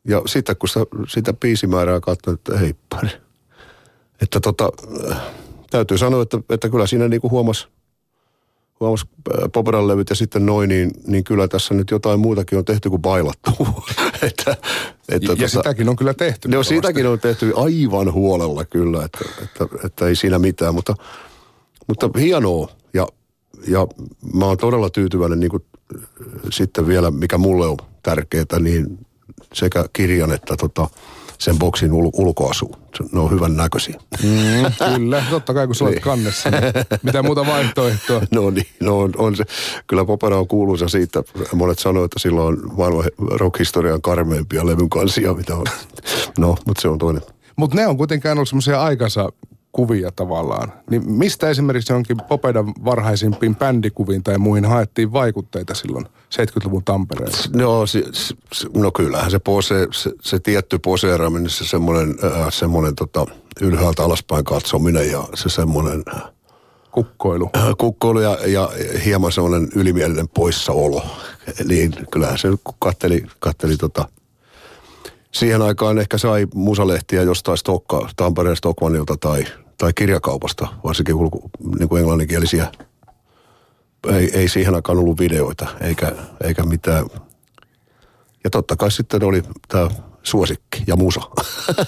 ja 0.08 0.22
sitten 0.26 0.56
kun 0.56 0.68
sitä, 0.68 0.86
sitä 1.08 1.32
biisimäärää 1.32 2.00
katsoin, 2.00 2.34
että 2.34 2.58
hei. 2.58 2.74
Että 4.22 4.40
tota, 4.40 4.72
täytyy 5.70 5.98
sanoa, 5.98 6.22
että, 6.22 6.38
että 6.50 6.68
kyllä 6.68 6.86
siinä 6.86 7.08
niinku 7.08 7.30
huomasi 7.30 7.68
huomas 8.80 9.06
äh, 9.34 9.50
Poperan 9.52 9.88
levyt 9.88 10.10
ja 10.10 10.16
sitten 10.16 10.46
noin, 10.46 10.68
niin, 10.68 10.90
niin 11.06 11.24
kyllä 11.24 11.48
tässä 11.48 11.74
nyt 11.74 11.90
jotain 11.90 12.20
muutakin 12.20 12.58
on 12.58 12.64
tehty 12.64 12.90
kuin 12.90 13.02
bailattu. 13.02 13.50
että, 14.28 14.56
että 15.08 15.32
ja 15.32 15.36
tota, 15.36 15.48
sitäkin 15.48 15.88
on 15.88 15.96
kyllä 15.96 16.14
tehty. 16.14 16.48
No 16.48 16.62
siitäkin 16.62 17.06
on 17.06 17.20
tehty 17.20 17.52
aivan 17.56 18.12
huolella 18.12 18.64
kyllä, 18.64 19.04
että, 19.04 19.18
että, 19.42 19.66
että 19.84 20.06
ei 20.06 20.16
siinä 20.16 20.38
mitään, 20.38 20.74
mutta, 20.74 20.94
mutta 21.86 22.10
hienoa. 22.18 22.68
Ja, 22.94 23.06
ja 23.68 23.86
mä 24.34 24.44
oon 24.44 24.58
todella 24.58 24.90
tyytyväinen 24.90 25.40
niin 25.40 25.50
kuin, 25.50 25.64
sitten 26.50 26.86
vielä, 26.86 27.10
mikä 27.10 27.38
mulle 27.38 27.66
on 27.66 27.76
tärkeää, 28.02 28.58
niin 28.60 29.06
sekä 29.52 29.84
kirjan 29.92 30.32
että 30.32 30.56
tota, 30.56 30.88
sen 31.40 31.58
boksin 31.58 31.90
ul- 31.92 32.10
ulkoasu. 32.12 32.76
Ne 33.12 33.20
on 33.20 33.30
hyvän 33.30 33.56
näköisiä. 33.56 34.00
Mm, 34.22 34.94
kyllä, 34.94 35.24
totta 35.30 35.54
kai 35.54 35.66
kun 35.66 35.74
sä 35.74 35.84
olet 35.84 35.94
niin. 35.94 36.02
kannessa. 36.02 36.50
Niin 36.50 36.62
mitä 37.02 37.22
muuta 37.22 37.46
vaihtoehtoa? 37.46 38.20
No 38.30 38.50
niin, 38.50 38.66
no 38.80 38.98
on, 38.98 39.12
on 39.16 39.36
se. 39.36 39.44
Kyllä 39.86 40.04
Popera 40.04 40.38
on 40.38 40.48
kuuluisa 40.48 40.88
siitä. 40.88 41.22
Monet 41.54 41.78
sanoivat, 41.78 42.04
että 42.04 42.18
sillä 42.18 42.42
on 42.42 42.58
maailman 42.76 43.04
rock-historian 43.18 44.02
karmeimpia 44.02 44.66
levyn 44.66 44.90
kansia, 44.90 45.34
mitä 45.34 45.54
on. 45.56 45.66
No, 46.38 46.56
mutta 46.66 46.82
se 46.82 46.88
on 46.88 46.98
toinen. 46.98 47.22
Mutta 47.56 47.76
ne 47.76 47.86
on 47.86 47.96
kuitenkin 47.96 48.30
ollut 48.30 48.48
semmoisia 48.48 48.82
aikansa 48.82 49.28
kuvia 49.80 50.12
tavallaan. 50.12 50.72
Niin 50.90 51.12
mistä 51.12 51.50
esimerkiksi 51.50 51.92
jonkin 51.92 52.16
Popedan 52.28 52.72
varhaisimpiin 52.84 53.56
bändikuviin 53.56 54.22
tai 54.22 54.38
muihin 54.38 54.64
haettiin 54.64 55.12
vaikutteita 55.12 55.74
silloin 55.74 56.04
70-luvun 56.04 56.84
Tampereella? 56.84 57.36
No, 57.54 57.86
se, 57.86 58.04
se, 58.52 58.68
no 58.74 58.92
kyllähän 58.92 59.30
se, 59.30 59.38
pose, 59.38 59.88
se, 59.92 60.10
se 60.22 60.38
tietty 60.38 60.78
poseeraaminen, 60.78 61.50
se 61.50 61.64
semmoinen, 61.64 62.16
äh, 62.24 62.46
semmoinen 62.50 62.94
tota, 62.94 63.26
ylhäältä 63.60 64.04
alaspäin 64.04 64.44
katsominen 64.44 65.10
ja 65.10 65.24
se 65.34 65.48
semmoinen... 65.48 66.02
Äh, 66.14 66.22
kukkoilu. 66.90 67.50
Äh, 67.56 67.74
kukkoilu 67.78 68.20
ja, 68.20 68.38
ja 68.46 68.70
hieman 69.04 69.32
semmoinen 69.32 69.68
ylimielinen 69.74 70.28
poissaolo. 70.28 71.02
Niin 71.64 71.94
kyllähän 72.10 72.38
se 72.38 72.48
kun 72.64 72.74
katteli, 72.78 73.26
katteli 73.38 73.76
tota, 73.76 74.08
siihen 75.32 75.62
aikaan 75.62 75.98
ehkä 75.98 76.18
sai 76.18 76.46
musalehtiä 76.54 77.22
jostain 77.22 77.58
Stokka, 77.58 78.08
Tampereen 78.16 78.56
Stockmanilta 78.56 79.16
tai, 79.16 79.44
tai 79.80 79.92
kirjakaupasta, 79.94 80.68
varsinkin 80.84 81.14
ulko, 81.14 81.40
niin 81.78 81.88
kuin 81.88 82.00
englanninkielisiä. 82.00 82.72
Ei, 84.08 84.30
ei 84.38 84.48
siihen 84.48 84.74
aikaan 84.74 84.98
ollut 84.98 85.20
videoita 85.20 85.66
eikä, 85.80 86.12
eikä 86.44 86.62
mitään. 86.62 87.06
Ja 88.44 88.50
totta 88.50 88.76
kai 88.76 88.90
sitten 88.90 89.24
oli 89.24 89.42
tämä 89.68 89.90
suosikki 90.22 90.82
ja 90.86 90.96
musa. 90.96 91.20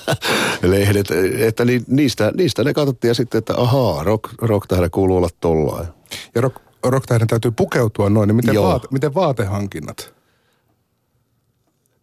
Lehdet, 0.62 1.06
että 1.38 1.64
ni, 1.64 1.82
niistä, 1.86 2.32
niistä 2.36 2.64
ne 2.64 2.74
katsottiin 2.74 3.08
ja 3.08 3.14
sitten, 3.14 3.38
että 3.38 3.54
ahaa, 3.56 4.04
rock, 4.04 4.42
rock 4.42 4.66
kuuluu 4.90 5.16
olla 5.16 5.28
tollain. 5.40 5.86
Ja 6.34 6.40
rock, 6.40 6.56
rock 6.84 7.06
täytyy 7.06 7.50
pukeutua 7.50 8.10
noin, 8.10 8.26
niin 8.26 8.36
miten, 8.36 8.62
vaate, 8.62 8.88
miten 8.90 9.14
vaatehankinnat? 9.14 10.14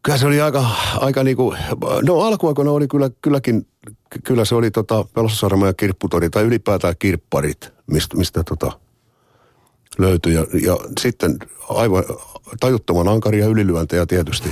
Kyllä 0.04 0.18
se 0.18 0.28
oli 0.28 0.42
aika, 0.42 0.66
aika 1.00 1.24
niinku, 1.24 1.56
no 2.02 2.20
alkuaikoina 2.20 2.72
oli 2.72 2.88
kyllä, 2.88 3.10
kylläkin, 3.22 3.68
kyllä 4.24 4.46
se 4.46 4.56
oli 4.56 4.72
tota 4.72 5.06
Pelossaarama 5.14 5.68
ja 5.68 5.74
Kirpputori 5.74 6.30
tai 6.30 6.44
ylipäätään 6.44 6.96
kirpparit, 7.00 7.74
mistä, 7.88 8.18
mistä 8.18 8.44
tota 8.44 8.72
löytyi. 9.98 10.34
Ja, 10.34 10.46
ja 10.62 10.78
sitten 11.00 11.38
aivan 11.70 12.04
tajuttoman 12.60 13.08
ankaria 13.08 13.46
ylilyöntejä 13.46 14.06
tietysti. 14.06 14.50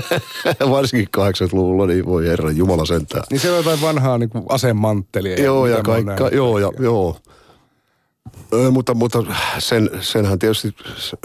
Varsinkin 0.70 1.08
80-luvulla, 1.16 1.86
niin 1.86 2.06
voi 2.06 2.26
herra 2.26 2.50
Jumala 2.50 2.86
sentään. 2.86 3.24
Niin 3.30 3.40
se 3.40 3.50
on 3.50 3.56
jotain 3.56 3.80
vanhaa 3.80 4.18
niin 4.18 4.30
asemanttelia. 4.48 5.44
Joo, 5.44 5.66
ja 5.66 5.82
kaikka, 5.82 6.28
joo, 6.28 6.58
ja, 6.58 6.72
joo. 6.78 7.16
Ö, 8.52 8.70
mutta, 8.70 8.94
mutta 8.94 9.24
sen, 9.58 9.90
senhän 10.00 10.38
tietysti, 10.38 10.74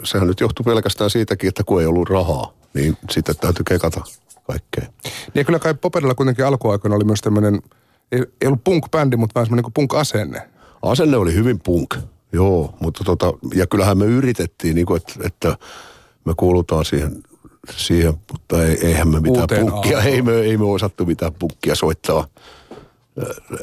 sehän 0.04 0.28
nyt 0.28 0.40
johtuu 0.40 0.64
pelkästään 0.64 1.10
siitäkin, 1.10 1.48
että 1.48 1.64
kun 1.64 1.82
ei 1.82 1.88
ollut 1.88 2.10
rahaa 2.10 2.61
niin 2.74 2.98
sitten 3.10 3.36
täytyy 3.36 3.64
kekata 3.68 4.02
kaikkea. 4.48 4.86
Niin 5.34 5.46
kyllä 5.46 5.60
kai 5.60 5.74
Poperilla 5.74 6.16
kuitenkin 6.16 6.46
alkuaikoina 6.46 6.96
oli 6.96 7.04
myös 7.04 7.22
tämmöinen, 7.22 7.62
ei, 8.12 8.20
ei 8.42 8.48
ollut 8.48 8.64
punk-bändi, 8.64 9.18
mutta 9.18 9.34
vähän 9.36 9.46
semmoinen 9.46 9.64
niin 9.64 9.74
punk-asenne. 9.74 10.50
Asenne 10.82 11.18
oli 11.18 11.34
hyvin 11.34 11.60
punk, 11.60 11.96
joo, 12.34 12.76
mutta 12.80 13.04
tota, 13.04 13.34
ja 13.54 13.68
kyllähän 13.68 13.98
me 13.98 14.06
yritettiin, 14.06 14.76
niin 14.76 14.86
kuin, 14.86 14.98
että, 14.98 15.14
että 15.24 15.58
me 16.26 16.34
kuulutaan 16.38 16.86
siihen, 16.86 17.24
siihen 17.76 18.14
mutta 18.32 18.64
ei, 18.64 18.88
eihän 18.88 19.08
me 19.08 19.20
mitään 19.20 19.42
Uuteen 19.42 19.66
punkkia, 19.66 20.02
ei 20.02 20.22
me, 20.22 20.32
ei 20.36 20.58
me 20.58 20.66
osattu 20.66 21.06
mitään 21.06 21.34
punkkia 21.34 21.76
soittaa. 21.76 22.28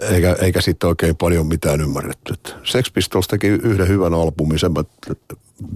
Eikä, 0.00 0.36
eikä 0.40 0.60
sitten 0.60 0.88
oikein 0.88 1.16
paljon 1.16 1.46
mitään 1.46 1.80
ymmärretty. 1.80 2.34
Sex 2.64 2.92
Pistols 2.92 3.28
teki 3.28 3.46
yhden 3.46 3.88
hyvän 3.88 4.14
albumin, 4.14 4.58
sen 4.58 4.72
mä 4.72 4.84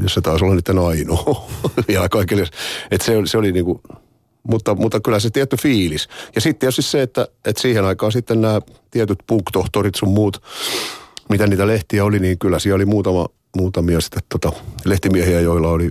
se 0.06 0.20
taisi 0.20 0.44
olla 0.44 0.54
niiden 0.54 0.78
ainoa 0.78 1.50
vielä 1.88 2.08
kaikille. 2.08 2.46
Että 2.90 3.04
se, 3.04 3.12
se 3.24 3.38
oli 3.38 3.52
niinku, 3.52 3.80
mutta, 4.42 4.74
mutta 4.74 5.00
kyllä 5.00 5.20
se 5.20 5.30
tietty 5.30 5.56
fiilis. 5.56 6.08
Ja 6.34 6.40
sitten 6.40 6.58
tietysti 6.58 6.82
se, 6.82 7.02
että, 7.02 7.28
että 7.44 7.62
siihen 7.62 7.84
aikaan 7.84 8.12
sitten 8.12 8.40
nämä 8.40 8.60
tietyt 8.90 9.18
punk-tohtorit 9.26 9.94
sun 9.94 10.08
muut, 10.08 10.42
mitä 11.28 11.46
niitä 11.46 11.66
lehtiä 11.66 12.04
oli, 12.04 12.18
niin 12.18 12.38
kyllä 12.38 12.58
siellä 12.58 12.76
oli 12.76 12.86
muutama, 12.86 13.26
muutamia 13.56 14.00
sitten 14.00 14.22
tota, 14.28 14.52
lehtimiehiä, 14.84 15.40
joilla 15.40 15.68
oli, 15.68 15.90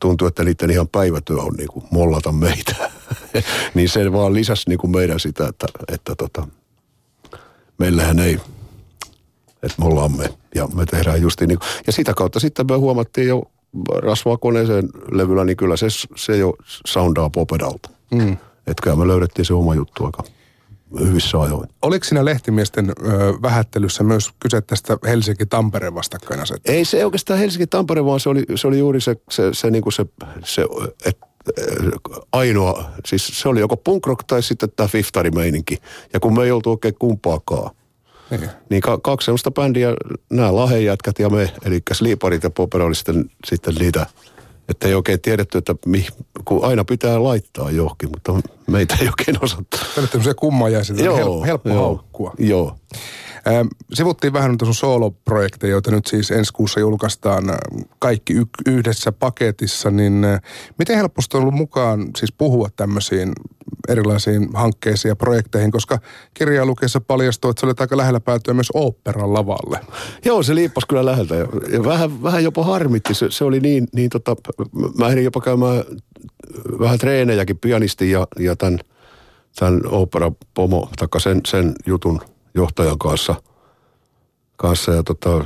tuntui, 0.00 0.28
että 0.28 0.44
niiden 0.44 0.70
ihan 0.70 0.88
päivätyö 0.88 1.36
on 1.36 1.54
niin 1.54 1.68
kuin 1.68 1.84
mollata 1.90 2.32
meitä. 2.32 2.90
niin 3.74 3.88
se 3.88 4.12
vaan 4.12 4.34
lisäsi 4.34 4.68
niin 4.68 4.78
kuin 4.78 4.90
meidän 4.90 5.20
sitä, 5.20 5.48
että, 5.48 5.66
että 5.92 6.14
tota, 6.14 6.48
meillähän 7.78 8.18
ei 8.18 8.38
että 9.62 9.76
me 9.78 9.84
ollaan 9.84 10.16
me 10.16 10.28
ja 10.54 10.68
me 10.74 10.86
tehdään 10.86 11.22
justi 11.22 11.46
niin. 11.46 11.58
Ja 11.86 11.92
sitä 11.92 12.14
kautta 12.14 12.40
sitten 12.40 12.66
me 12.70 12.76
huomattiin 12.76 13.28
jo 13.28 13.42
rasvaa 14.02 14.36
koneeseen 14.36 14.88
levyllä, 15.10 15.44
niin 15.44 15.56
kyllä 15.56 15.76
se, 15.76 15.86
se 16.16 16.36
jo 16.36 16.54
soundaa 16.86 17.30
popedalta. 17.30 17.90
Mm. 18.10 18.36
Kyllä 18.82 18.96
me 18.96 19.08
löydettiin 19.08 19.44
se 19.44 19.54
oma 19.54 19.74
juttu 19.74 20.04
aika 20.04 20.22
hyvissä 21.00 21.40
ajoin. 21.40 21.68
Oliko 21.82 22.04
siinä 22.04 22.24
lehtimiesten 22.24 22.90
ö, 22.90 22.92
vähättelyssä 23.42 24.04
myös 24.04 24.30
kyse 24.40 24.60
tästä 24.60 24.98
Helsinki-Tampereen 25.06 25.94
vastakkainasettelusta? 25.94 26.72
Ei 26.72 26.84
se 26.84 27.04
oikeastaan 27.04 27.38
Helsinki-Tampere, 27.38 28.04
vaan 28.04 28.20
se 28.20 28.28
oli, 28.28 28.44
se 28.54 28.68
oli 28.68 28.78
juuri 28.78 29.00
se, 29.00 29.16
se, 29.30 29.42
se, 29.52 29.70
niin 29.70 29.82
kuin 29.82 29.92
se, 29.92 30.06
se 30.44 30.66
et, 31.04 31.18
ainoa, 32.32 32.90
siis 33.06 33.26
se 33.26 33.48
oli 33.48 33.60
joko 33.60 33.76
punk 33.76 34.06
rock 34.06 34.24
tai 34.26 34.42
sitten 34.42 34.70
tämä 34.76 34.88
meininki 35.34 35.78
Ja 36.12 36.20
kun 36.20 36.34
me 36.34 36.44
ei 36.44 36.50
oltu 36.50 36.70
oikein 36.70 36.94
kumpaakaan, 36.98 37.70
niin. 38.30 38.50
niin 38.70 38.82
ka- 38.82 38.98
kaksi 39.02 39.24
sellaista 39.24 39.50
bändiä, 39.50 39.88
nämä 40.30 40.56
lahejätkät 40.56 41.18
ja 41.18 41.30
me, 41.30 41.52
eli 41.64 41.82
Sleeparit 41.92 42.42
ja 42.42 42.50
Popera 42.50 42.84
oli 42.84 42.94
sitten, 42.94 43.30
sitten 43.46 43.74
niitä, 43.74 44.06
että 44.68 44.88
ei 44.88 44.94
oikein 44.94 45.20
tiedetty, 45.20 45.58
että 45.58 45.74
mi, 45.86 46.06
kun 46.44 46.64
aina 46.64 46.84
pitää 46.84 47.22
laittaa 47.22 47.70
johonkin, 47.70 48.10
mutta 48.10 48.50
meitä 48.66 48.96
ei 49.00 49.08
oikein 49.08 49.44
osattu. 49.44 49.76
Tämä 49.94 50.02
on 50.02 50.08
tämmöisiä 50.08 50.34
kummajaisia, 50.34 51.04
joo, 51.04 51.16
helppo, 51.16 51.44
helppo 51.44 51.68
joo, 51.68 51.84
haukkua. 51.84 52.34
Joo. 52.38 52.76
Ähm, 53.48 53.66
sivuttiin 53.94 54.32
vähän 54.32 54.50
noita 54.50 54.64
sun 54.64 54.74
sooloprojekteja, 54.74 55.70
joita 55.70 55.90
nyt 55.90 56.06
siis 56.06 56.30
ensi 56.30 56.52
kuussa 56.52 56.80
julkaistaan 56.80 57.44
kaikki 57.98 58.32
y- 58.32 58.72
yhdessä 58.72 59.12
paketissa, 59.12 59.90
niin 59.90 60.24
äh, 60.24 60.40
miten 60.78 60.96
helposti 60.96 61.36
on 61.36 61.40
ollut 61.42 61.54
mukaan 61.54 62.06
siis 62.16 62.32
puhua 62.32 62.68
tämmöisiin 62.76 63.32
erilaisiin 63.88 64.48
hankkeisiin 64.54 65.10
ja 65.10 65.16
projekteihin, 65.16 65.70
koska 65.70 65.98
kirjaa 66.34 66.66
lukiessa 66.66 67.00
paljastui, 67.00 67.50
että 67.50 67.60
se 67.60 67.66
oli 67.66 67.74
aika 67.80 67.96
lähellä 67.96 68.20
päätyä 68.20 68.54
myös 68.54 68.70
oopperan 68.74 69.34
lavalle. 69.34 69.80
Joo, 70.24 70.42
se 70.42 70.54
liippasi 70.54 70.86
kyllä 70.86 71.04
läheltä 71.04 71.34
ja, 71.34 71.46
ja 71.72 71.84
vähän, 71.84 72.22
vähän 72.22 72.44
jopa 72.44 72.64
harmitti. 72.64 73.14
Se, 73.14 73.26
se 73.30 73.44
oli 73.44 73.60
niin, 73.60 73.88
niin 73.94 74.10
tota, 74.10 74.36
mä 74.98 75.08
ehdin 75.08 75.24
jopa 75.24 75.40
käymään 75.40 75.84
vähän 76.78 76.98
treenejäkin 76.98 77.58
pianisti 77.58 78.10
ja, 78.10 78.26
ja 78.38 78.56
tämän, 78.56 78.78
tämän 79.58 79.80
opera 79.86 80.32
pomo, 80.54 80.88
taikka 80.96 81.18
sen, 81.18 81.40
sen 81.46 81.74
jutun 81.86 82.20
johtajan 82.54 82.98
kanssa. 82.98 83.34
kanssa 84.56 84.92
ja 84.92 85.02
tota, 85.02 85.44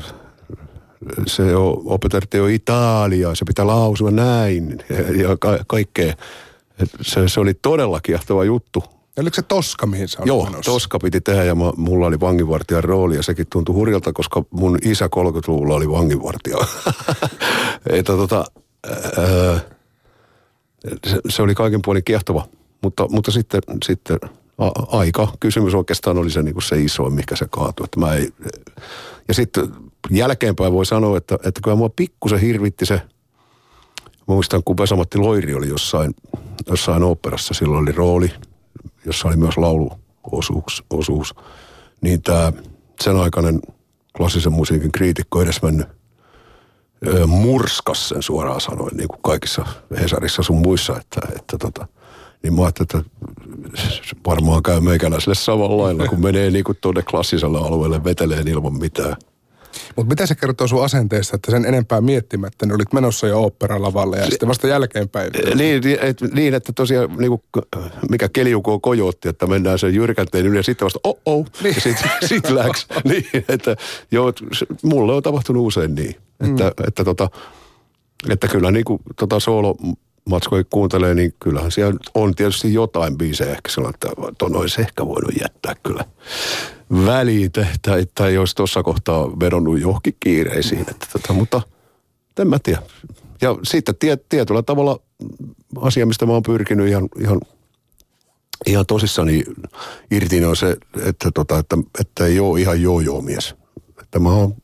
se 1.27 1.43
opetettiin 1.85 2.39
jo 2.39 2.47
Italia, 2.47 3.35
se 3.35 3.45
pitää 3.45 3.67
lausua 3.67 4.11
näin 4.11 4.79
ja, 4.91 5.29
ja 5.29 5.37
ka- 5.37 5.59
kaikkea. 5.67 6.15
Se, 7.01 7.29
se 7.29 7.41
oli 7.41 7.55
todella 7.55 8.01
kiehtova 8.01 8.45
juttu. 8.45 8.85
Oliko 9.19 9.35
se 9.35 9.43
Toska, 9.43 9.87
mihin 9.87 10.09
sä 10.09 10.19
Joo, 10.25 10.45
menossa? 10.45 10.73
Toska 10.73 10.99
piti 10.99 11.21
tehdä 11.21 11.45
ja 11.45 11.55
mä, 11.55 11.73
mulla 11.77 12.07
oli 12.07 12.21
vanginvartijan 12.21 12.85
rooli 12.85 13.17
ja 13.17 13.23
sekin 13.23 13.47
tuntui 13.53 13.75
hurjalta, 13.75 14.12
koska 14.12 14.45
mun 14.51 14.79
isä 14.83 15.07
30-luvulla 15.07 15.75
oli 15.75 15.91
vanginvartija. 15.91 16.57
että 17.99 18.12
tota, 18.12 18.45
ää, 18.87 19.61
se, 21.07 21.21
se, 21.29 21.43
oli 21.43 21.55
kaiken 21.55 21.83
puolin 21.85 22.05
kiehtova. 22.05 22.49
Mutta, 22.83 23.09
mutta 23.09 23.31
sitten, 23.31 23.61
sitten 23.85 24.19
a, 24.59 24.69
aika 24.99 25.33
kysymys 25.41 25.75
oikeastaan 25.75 26.19
oli 26.19 26.31
se, 26.31 26.43
niin 26.43 26.55
kuin 26.55 26.62
se 26.62 26.81
iso, 26.81 27.11
mikä 27.11 27.37
se 27.37 27.47
kaatui. 27.51 27.85
Että 27.85 28.01
mä 28.01 28.15
ei, 28.15 28.33
ja 29.29 29.35
sitten 29.35 29.73
jälkeenpäin 30.11 30.73
voi 30.73 30.87
sanoa, 30.87 31.17
että, 31.17 31.35
että 31.35 31.61
kyllä 31.65 31.77
mua 31.77 31.91
pikkusen 31.97 32.39
hirvitti 32.39 32.87
se, 32.87 33.01
muistan 34.27 34.62
kun 34.65 34.77
Vesamatti 34.77 35.19
Loiri 35.19 35.55
oli 35.55 35.69
jossain, 35.69 36.15
jossain 36.66 37.02
oopperassa, 37.02 37.54
silloin 37.54 37.83
oli 37.83 37.92
rooli, 37.92 38.33
jossa 39.07 39.28
oli 39.28 39.37
myös 39.37 39.57
lauluosuus, 39.57 40.85
osuus, 40.90 41.35
niin 42.00 42.23
tämä 42.23 42.52
sen 43.00 43.16
aikainen 43.16 43.61
klassisen 44.16 44.52
musiikin 44.52 44.92
kriitikko 44.92 45.42
edesmennyt 45.42 45.88
murskas 47.26 48.09
sen 48.09 48.23
suoraan 48.23 48.61
sanoen, 48.61 48.97
niin 48.97 49.09
kuin 49.09 49.23
kaikissa 49.23 49.66
Hesarissa 50.00 50.42
sun 50.42 50.57
muissa, 50.59 50.97
että, 51.00 51.21
että 51.37 51.59
tota, 51.59 51.88
niin 52.42 52.54
mä 52.54 52.62
ajattelin, 52.62 52.88
että 52.90 53.11
varmaan 54.26 54.62
käy 54.62 54.81
meikäläiselle 54.81 55.35
samalla 55.35 55.83
lailla, 55.83 56.07
kun 56.07 56.21
menee 56.23 56.50
niin 56.50 56.64
kuin 56.64 56.78
tuonne 56.81 57.02
klassiselle 57.02 57.59
alueelle 57.59 58.04
veteleen 58.04 58.49
ilman 58.49 58.78
mitään. 58.78 59.16
Mutta 59.97 60.09
mitä 60.09 60.26
se 60.26 60.35
kertoo 60.35 60.67
sun 60.67 60.85
asenteesta, 60.85 61.37
että 61.37 61.50
sen 61.50 61.64
enempää 61.64 62.00
miettimättä, 62.00 62.67
niin 62.67 62.75
olit 62.75 62.93
menossa 62.93 63.26
jo 63.26 63.41
oopperalavalle 63.41 64.19
ja 64.19 64.31
sitten 64.31 64.49
vasta 64.49 64.67
jälkeenpäin? 64.67 65.31
Niin, 65.55 65.83
et, 66.00 66.21
niin 66.35 66.55
että 66.55 66.73
tosiaan 66.73 67.17
niin 67.19 67.31
kuin, 67.31 67.43
mikä 68.11 68.29
keliuko 68.29 68.81
kojootti, 68.81 69.29
että 69.29 69.47
mennään 69.47 69.79
sen 69.79 69.95
jyrkänteen 69.95 70.47
yli 70.47 70.57
ja 70.57 70.62
sitten 70.62 70.85
vasta 70.85 71.00
oh 71.05 71.19
oh, 71.26 71.47
niin. 71.62 71.75
ja 71.75 71.81
sitten 71.81 72.11
sit 72.29 72.50
läks. 72.50 72.87
niin, 73.05 73.26
että 73.49 73.76
joo, 74.11 74.33
mulle 74.83 75.14
on 75.14 75.23
tapahtunut 75.23 75.67
usein 75.67 75.95
niin, 75.95 76.17
että, 76.41 76.64
mm. 76.64 76.87
että, 76.88 77.05
tota, 77.05 77.31
että 78.29 78.49
kyllä 78.49 78.71
niin 78.71 78.85
kuin 78.85 79.00
tota 79.17 79.41
soolo 79.41 79.76
matskoja 80.25 80.64
kuuntelee, 80.71 81.14
niin 81.14 81.35
kyllähän 81.41 81.71
siellä 81.71 81.99
on 82.14 82.35
tietysti 82.35 82.75
jotain 82.75 83.19
biisejä 83.19 83.50
ehkä 83.50 83.69
sellainen, 83.69 83.95
että 83.95 84.33
ton 84.38 84.57
olisi 84.57 84.81
ehkä 84.81 85.07
voinut 85.07 85.35
jättää 85.41 85.75
kyllä 85.83 86.05
väliin, 87.07 87.50
tai, 87.83 88.07
tai 88.14 88.38
olisi 88.38 88.57
tuossa 88.57 88.83
kohtaa 88.83 89.41
vedonnut 89.41 89.81
johonkin 89.81 90.17
kiireisiin. 90.21 90.81
Että 90.81 91.07
tota, 91.12 91.33
mutta 91.33 91.62
en 92.38 92.49
mä 92.49 92.59
tiedä. 92.62 92.83
Ja 93.41 93.57
sitten 93.62 93.97
tiet, 93.97 94.29
tietyllä 94.29 94.62
tavalla 94.62 95.00
asia, 95.81 96.07
mistä 96.07 96.26
mä 96.26 96.33
oon 96.33 96.43
pyrkinyt 96.43 96.88
ihan, 96.88 97.09
ihan, 97.21 97.41
ihan 98.67 98.87
tosissani 98.87 99.45
irti, 100.11 100.37
niin 100.37 100.49
on 100.49 100.57
se, 100.57 100.76
että, 101.05 101.31
tota, 101.35 101.59
että, 101.59 101.76
että 102.00 102.26
ei 102.26 102.41
ole 102.41 102.61
ihan 102.61 102.83
joo-joo-mies. 102.83 103.55
Että 104.02 104.19
mä 104.19 104.33
oon 104.33 104.55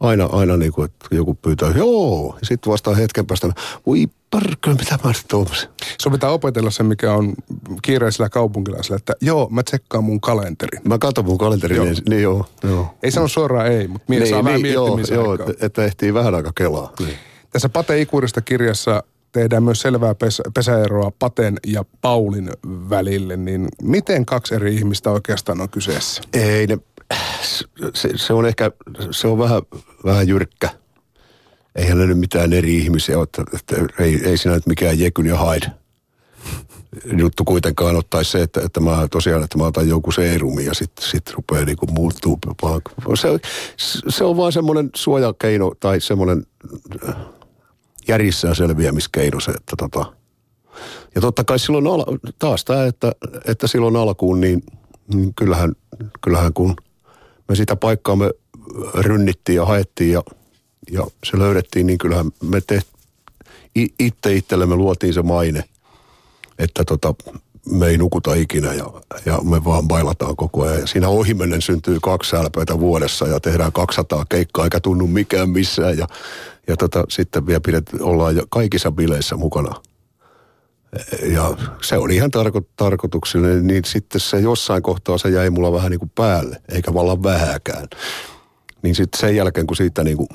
aina, 0.00 0.24
aina 0.24 0.56
niin 0.56 0.72
kuin, 0.72 0.84
että 0.84 1.06
joku 1.10 1.34
pyytää, 1.34 1.70
joo, 1.76 2.36
ja 2.40 2.46
sitten 2.46 2.72
vastaan 2.72 2.96
hetken 2.96 3.26
päästä, 3.26 3.48
voi 3.86 4.06
parkkoja, 4.30 4.76
mitä 4.76 4.98
mä 5.04 5.12
tuomasin. 5.28 5.68
Sun 6.02 6.12
pitää 6.12 6.30
opetella 6.30 6.70
se, 6.70 6.82
mikä 6.82 7.12
on 7.12 7.34
kiireisellä 7.82 8.28
kaupunkilaisella, 8.28 8.96
että 8.96 9.12
joo, 9.20 9.48
mä 9.50 9.62
tsekkaan 9.62 10.04
mun 10.04 10.20
kalenterin. 10.20 10.80
Mä 10.84 10.98
katson 10.98 11.24
mun 11.24 11.38
kalenterin, 11.38 11.76
joo. 11.76 11.84
Niin, 11.84 11.96
niin 12.08 12.22
joo, 12.22 12.46
joo. 12.62 12.94
Ei 13.02 13.10
sano 13.10 13.28
suoraan 13.28 13.66
ei, 13.66 13.88
mutta 13.88 14.04
mies 14.08 14.20
niin, 14.22 14.30
saa 14.30 14.42
niin, 14.42 14.44
vähän 14.44 14.72
joo, 14.72 14.98
joo, 15.10 15.38
että 15.60 15.84
ehtii 15.84 16.14
vähän 16.14 16.34
aika 16.34 16.52
kelaa. 16.54 16.92
Niin. 16.98 17.16
Tässä 17.50 17.68
Pate 17.68 18.00
Ikurista 18.00 18.40
kirjassa 18.40 19.02
tehdään 19.32 19.62
myös 19.62 19.80
selvää 19.80 20.12
pes- 20.12 20.50
pesäeroa 20.54 21.12
Paten 21.18 21.56
ja 21.66 21.84
Paulin 22.00 22.50
välille, 22.90 23.36
niin 23.36 23.68
miten 23.82 24.26
kaksi 24.26 24.54
eri 24.54 24.74
ihmistä 24.74 25.10
oikeastaan 25.10 25.60
on 25.60 25.70
kyseessä? 25.70 26.22
Ei 26.32 26.66
ne, 26.66 26.78
se, 27.94 28.10
se 28.16 28.32
on 28.32 28.46
ehkä, 28.46 28.70
se 29.10 29.28
on 29.28 29.38
vähän, 29.38 29.62
vähän 30.04 30.28
jyrkkä– 30.28 30.70
eihän 31.76 31.98
ne 31.98 32.06
nyt 32.06 32.18
mitään 32.18 32.52
eri 32.52 32.76
ihmisiä 32.76 33.16
että, 33.22 33.44
että 33.54 33.76
ei, 34.02 34.20
ei 34.24 34.38
siinä 34.38 34.54
nyt 34.54 34.66
mikään 34.66 34.98
Jekyn 34.98 35.26
ja 35.26 35.38
Hyde 35.38 35.70
juttu 37.16 37.44
kuitenkaan 37.44 37.96
ottaisi 37.96 38.30
se, 38.30 38.42
että, 38.42 38.60
että 38.60 38.80
mä 38.80 39.08
tosiaan, 39.10 39.42
että 39.42 39.58
mä 39.58 39.64
otan 39.64 39.88
joku 39.88 40.12
seerumi 40.12 40.64
ja 40.64 40.74
sitten 40.74 41.04
sit 41.04 41.30
rupeaa 41.30 41.64
niinku 41.64 41.86
muuttuu. 41.86 42.38
Se, 43.14 43.28
se 44.08 44.24
on 44.24 44.36
vaan 44.36 44.52
semmoinen 44.52 44.90
suojakeino 44.96 45.72
tai 45.80 46.00
semmoinen 46.00 46.46
äh, 47.08 47.16
järjissään 48.08 48.56
selviämiskeino 48.56 49.40
se, 49.40 49.50
että 49.50 49.76
tota. 49.78 50.12
Ja 51.14 51.20
totta 51.20 51.44
kai 51.44 51.58
silloin 51.58 51.86
ala, 51.86 52.04
taas 52.38 52.64
tämä, 52.64 52.86
että, 52.86 53.12
että 53.44 53.66
silloin 53.66 53.96
alkuun, 53.96 54.40
niin, 54.40 54.62
niin 55.14 55.34
kyllähän, 55.34 55.72
kyllähän 56.20 56.52
kun 56.52 56.76
me 57.48 57.54
sitä 57.54 57.76
paikkaa 57.76 58.16
me 58.16 58.30
rynnittiin 58.94 59.56
ja 59.56 59.64
haettiin 59.64 60.12
ja– 60.12 60.22
ja 60.90 61.06
se 61.24 61.38
löydettiin, 61.38 61.86
niin 61.86 61.98
kyllähän 61.98 62.30
me 62.42 62.60
te, 62.60 62.80
itse 63.98 64.34
itsellemme 64.34 64.76
luotiin 64.76 65.14
se 65.14 65.22
maine, 65.22 65.64
että 66.58 66.84
tota, 66.84 67.14
me 67.70 67.86
ei 67.86 67.98
nukuta 67.98 68.34
ikinä 68.34 68.72
ja, 68.72 68.90
ja 69.24 69.38
me 69.42 69.64
vaan 69.64 69.88
bailataan 69.88 70.36
koko 70.36 70.62
ajan. 70.62 70.80
Ja 70.80 70.86
siinä 70.86 71.08
ohimennen 71.08 71.62
syntyy 71.62 71.98
kaksi 72.02 72.30
sälpöitä 72.30 72.80
vuodessa 72.80 73.26
ja 73.26 73.40
tehdään 73.40 73.72
200 73.72 74.24
keikkaa 74.28 74.64
eikä 74.64 74.80
tunnu 74.80 75.06
mikään 75.06 75.50
missään. 75.50 75.98
Ja, 75.98 76.06
ja 76.68 76.76
tota, 76.76 77.04
sitten 77.08 77.46
vielä 77.46 77.60
pidet, 77.60 77.90
ollaan 78.00 78.36
jo 78.36 78.42
kaikissa 78.48 78.92
bileissä 78.92 79.36
mukana. 79.36 79.74
Ja 81.22 81.56
se 81.82 81.96
oli 81.96 82.16
ihan 82.16 82.30
tarko, 82.30 82.62
tarkoituksellinen, 82.76 83.66
niin 83.66 83.84
sitten 83.84 84.20
se 84.20 84.40
jossain 84.40 84.82
kohtaa 84.82 85.18
se 85.18 85.28
jäi 85.30 85.50
mulla 85.50 85.72
vähän 85.72 85.90
niin 85.90 85.98
kuin 85.98 86.12
päälle, 86.14 86.62
eikä 86.68 86.94
vallan 86.94 87.22
vähäkään. 87.22 87.88
Niin 88.82 88.94
sitten 88.94 89.20
sen 89.20 89.36
jälkeen, 89.36 89.66
kun 89.66 89.76
siitä 89.76 90.04
niin 90.04 90.16
kuin 90.16 90.28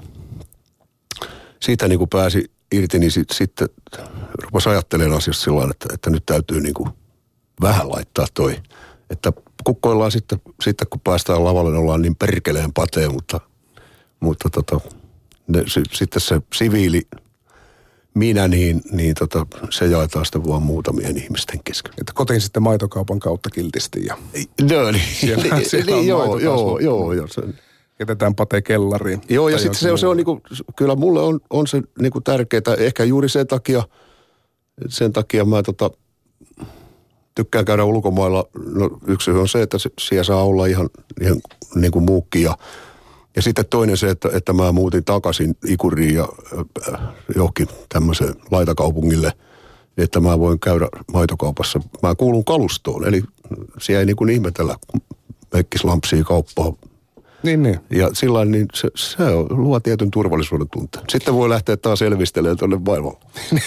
siitä 1.64 1.88
niin 1.88 2.00
kuin 2.00 2.10
pääsi 2.10 2.52
irti, 2.72 3.00
niin 3.00 3.12
sitten 3.12 3.38
sit, 3.38 3.52
rupesi 4.44 4.70
ajattelemaan 4.70 5.18
asiasta 5.18 5.44
sillä 5.44 5.68
että, 5.72 5.86
että 5.94 6.10
nyt 6.10 6.26
täytyy 6.26 6.62
niin 6.62 6.74
kuin 6.74 6.90
vähän 7.62 7.92
laittaa 7.92 8.26
toi. 8.34 8.62
Että 9.10 9.34
kukkoillaan 9.64 10.12
sitten, 10.12 10.42
sitten 10.62 10.88
kun 10.90 11.02
päästään 11.02 11.44
lavalle, 11.44 11.72
niin 11.72 11.80
ollaan 11.80 12.02
niin 12.02 12.16
perkeleen 12.16 12.74
pateen, 12.74 13.14
mutta, 13.14 13.40
mutta 14.20 14.50
tota, 14.50 14.80
ne, 15.48 15.64
sitten 15.92 16.22
se 16.22 16.42
siviili 16.54 17.02
minä, 18.14 18.48
niin, 18.48 18.82
niin 18.92 19.16
tota, 19.20 19.48
se 19.70 19.86
jaetaan 19.86 20.26
sitten 20.26 20.48
vaan 20.48 20.64
muutamien 20.64 21.18
ihmisten 21.18 21.60
kesken. 21.64 21.94
Että 22.02 22.14
kotiin 22.16 22.42
sitten 22.42 22.64
maitokaupan 22.64 23.20
kautta 23.20 23.50
kiltisti 23.50 24.06
ja... 24.06 24.18
No 24.62 24.92
niin, 24.92 25.04
siellä, 25.20 25.44
niin, 25.44 25.70
siellä 25.70 25.96
niin, 25.96 26.08
joo, 26.08 26.40
joo, 26.40 26.80
joo, 26.80 27.14
joo, 27.14 27.28
se, 27.28 27.42
jätetään 28.02 28.36
pate 28.36 28.62
kellariin. 28.62 29.22
Joo, 29.30 29.50
ja 29.50 29.58
sitten 29.58 29.80
se, 29.80 29.98
se 29.98 30.08
on 30.08 30.18
niinku, 30.18 30.42
kyllä 30.76 30.96
mulle 30.96 31.22
on, 31.22 31.40
on 31.50 31.68
se 31.68 31.82
niinku 32.00 32.22
tärkeää, 32.22 32.76
ehkä 32.78 33.04
juuri 33.04 33.30
sen 33.30 33.48
takia, 33.48 33.84
sen 34.88 35.14
takia 35.14 35.46
mä 35.46 35.64
tota, 35.64 35.90
tykkään 37.36 37.66
käydä 37.66 37.84
ulkomailla. 37.84 38.46
No, 38.66 38.90
yksi 39.08 39.32
on 39.32 39.48
se, 39.48 39.62
että 39.62 39.78
siellä 40.00 40.24
saa 40.24 40.44
olla 40.44 40.66
ihan, 40.66 40.90
ihan 41.22 41.42
niin 41.76 41.92
kuin 41.92 42.06
muukki 42.06 42.42
ja, 42.42 42.58
ja 43.36 43.42
sitten 43.42 43.66
toinen 43.70 43.98
se, 43.98 44.10
että, 44.10 44.30
että 44.34 44.54
mä 44.54 44.72
muutin 44.72 45.06
takaisin 45.06 45.56
Ikuriin 45.68 46.16
ja 46.16 46.28
äh, 46.94 47.02
johonkin 47.36 47.68
tämmöiseen 47.90 48.36
laitakaupungille, 48.52 49.32
että 49.98 50.20
mä 50.20 50.40
voin 50.40 50.60
käydä 50.60 50.88
maitokaupassa. 51.14 51.80
Mä 52.04 52.16
kuulun 52.16 52.46
kalustoon, 52.46 53.08
eli 53.08 53.24
siellä 53.80 54.00
ei 54.00 54.06
niin 54.06 54.16
kuin 54.16 54.30
ihmetellä, 54.30 54.76
kun 54.88 55.02
meikkislampsia 55.54 56.24
kauppaa 56.24 56.74
niin, 57.44 57.64
niin. 57.64 57.80
Ja 57.90 58.10
sillä 58.14 58.46
niin 58.46 58.68
se, 58.74 58.90
se 58.96 59.24
luo 59.50 59.80
tietyn 59.80 60.12
turvallisuuden 60.12 60.70
tunteen. 60.70 61.06
Sitten 61.10 61.34
voi 61.34 61.50
lähteä 61.50 61.78
taas 61.78 62.02
elvistelemään 62.02 62.58
tuonne 62.58 62.80
maailmalle. 62.86 63.20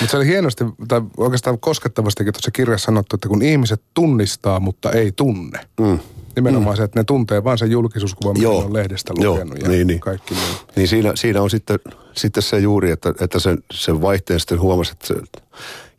mutta 0.00 0.06
se 0.10 0.16
oli 0.16 0.26
hienosti, 0.26 0.64
tai 0.88 1.00
oikeastaan 1.16 1.58
koskettavastikin 1.58 2.32
tuossa 2.32 2.50
kirjassa 2.50 2.86
sanottu, 2.86 3.16
että 3.16 3.28
kun 3.28 3.42
ihmiset 3.42 3.82
tunnistaa, 3.94 4.60
mutta 4.60 4.92
ei 4.92 5.12
tunne. 5.12 5.60
Mm. 5.80 5.98
Nimenomaan 6.36 6.74
mm. 6.74 6.76
se, 6.76 6.82
että 6.82 7.00
ne 7.00 7.04
tuntee 7.04 7.44
vain 7.44 7.58
sen 7.58 7.70
julkisuuskuvan, 7.70 8.36
mitä 8.38 8.48
on 8.48 8.72
lehdestä 8.72 9.12
lukenut 9.16 9.58
Joo, 9.58 9.62
ja 9.62 9.68
niin, 9.68 9.86
niin. 9.86 10.00
kaikki 10.00 10.34
niin. 10.34 10.56
Niin 10.76 10.88
siinä, 10.88 11.12
siinä 11.14 11.42
on 11.42 11.50
sitten, 11.50 11.78
sitten 12.12 12.42
se 12.42 12.58
juuri, 12.58 12.90
että, 12.90 13.14
että 13.20 13.38
sen, 13.38 13.58
sen 13.72 14.02
vaihteen 14.02 14.40
sitten 14.40 14.60
huomasi, 14.60 14.92
että 14.92 15.06
se, 15.06 15.14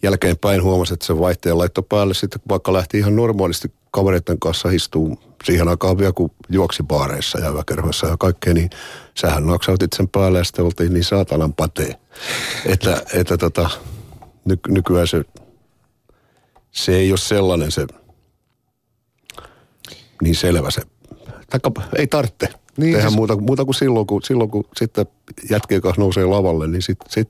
jälkeenpäin 0.04 0.64
huomasi, 0.64 0.94
että 0.94 1.06
se 1.06 1.20
vaihteen 1.20 1.58
laittoi 1.58 1.84
päälle 1.90 2.14
sitten, 2.14 2.42
vaikka 2.50 2.74
lähti 2.74 2.98
ihan 2.98 3.16
normaalisti 3.16 3.72
kavereiden 3.92 4.40
kanssa 4.40 4.70
istuu 4.70 5.20
siihen 5.44 5.68
aikaan 5.68 5.98
vielä, 5.98 6.12
kun 6.12 6.32
juoksi 6.50 6.84
baareissa 6.84 7.40
ja 7.40 7.50
yökerhoissa 7.50 8.08
ja 8.08 8.18
kaikkea, 8.18 8.54
niin 8.54 8.70
sähän 9.18 9.48
naksautit 9.48 9.94
sen 9.94 10.10
päälle 10.10 10.38
ja 10.38 10.44
sitten 10.44 10.66
oltiin 10.66 10.94
niin 10.94 11.04
saatanan 11.04 11.54
patee. 11.54 12.00
Että, 12.66 13.02
että 13.14 13.38
tota, 13.38 13.70
ny, 14.46 14.56
nykyään 14.68 15.08
se, 15.08 15.24
se 16.72 16.96
ei 16.96 17.12
ole 17.12 17.18
sellainen 17.18 17.72
se 17.72 17.88
niin 20.24 20.36
selvä 20.36 20.72
se. 20.72 20.82
Taikka, 21.50 21.72
ei 21.98 22.08
tarvitse 22.08 22.48
niin, 22.78 22.94
tehdä 22.94 23.08
siis... 23.08 23.16
muuta, 23.16 23.36
muuta 23.36 23.66
kuin 23.66 23.76
silloin, 23.76 24.08
kun, 24.08 24.22
silloin, 24.24 24.52
kun 24.52 24.64
sitten 24.78 25.06
jätkien 25.50 25.82
kanssa 25.82 26.02
nousee 26.02 26.26
lavalle, 26.26 26.68
niin 26.68 26.82
sitten 26.82 27.12
sit 27.12 27.30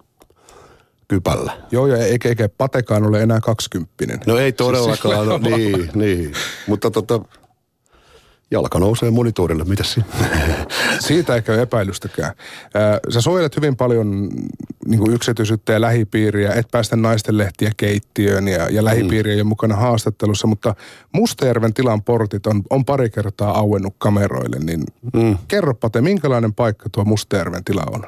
kypällä. 1.08 1.58
Joo, 1.71 1.88
ja 1.88 1.97
eikä, 1.97 2.30
eikä 2.30 2.49
Patekaan 2.49 3.06
ole 3.06 3.21
enää 3.21 3.39
kaksikymppinen. 3.39 4.19
No 4.26 4.38
ei 4.38 4.52
todellakaan, 4.52 5.28
no, 5.28 5.38
niin, 5.38 5.89
niin. 5.95 6.34
Mutta 6.67 6.91
tota, 6.91 7.21
jalka 8.53 8.79
nousee 8.79 9.11
monitorille, 9.11 9.63
mitä 9.63 9.83
siinä? 9.83 10.07
Siitä 10.99 11.35
ei 11.35 11.41
ole 11.49 11.61
epäilystäkään. 11.61 12.33
Sä 13.09 13.21
suojelet 13.21 13.55
hyvin 13.55 13.75
paljon 13.75 14.29
niin 14.87 14.99
kuin 14.99 15.13
yksityisyyttä 15.13 15.73
ja 15.73 15.81
lähipiiriä, 15.81 16.53
et 16.53 16.67
päästä 16.71 16.95
naisten 16.95 17.37
lehtiä 17.37 17.71
keittiöön 17.77 18.47
ja, 18.47 18.69
ja 18.69 18.85
lähipiiri 18.85 19.31
ei 19.31 19.37
ole 19.37 19.43
mukana 19.43 19.75
haastattelussa, 19.75 20.47
mutta 20.47 20.75
Mustajärven 21.11 21.73
tilan 21.73 22.01
portit 22.01 22.47
on, 22.47 22.61
on 22.69 22.85
pari 22.85 23.09
kertaa 23.09 23.57
auennut 23.57 23.95
kameroille, 23.97 24.59
niin 24.59 24.83
mm. 25.13 25.37
kerropa 25.47 25.89
te, 25.89 26.01
minkälainen 26.01 26.53
paikka 26.53 26.89
tuo 26.91 27.05
Mustajärven 27.05 27.63
tila 27.63 27.83
on? 27.91 28.03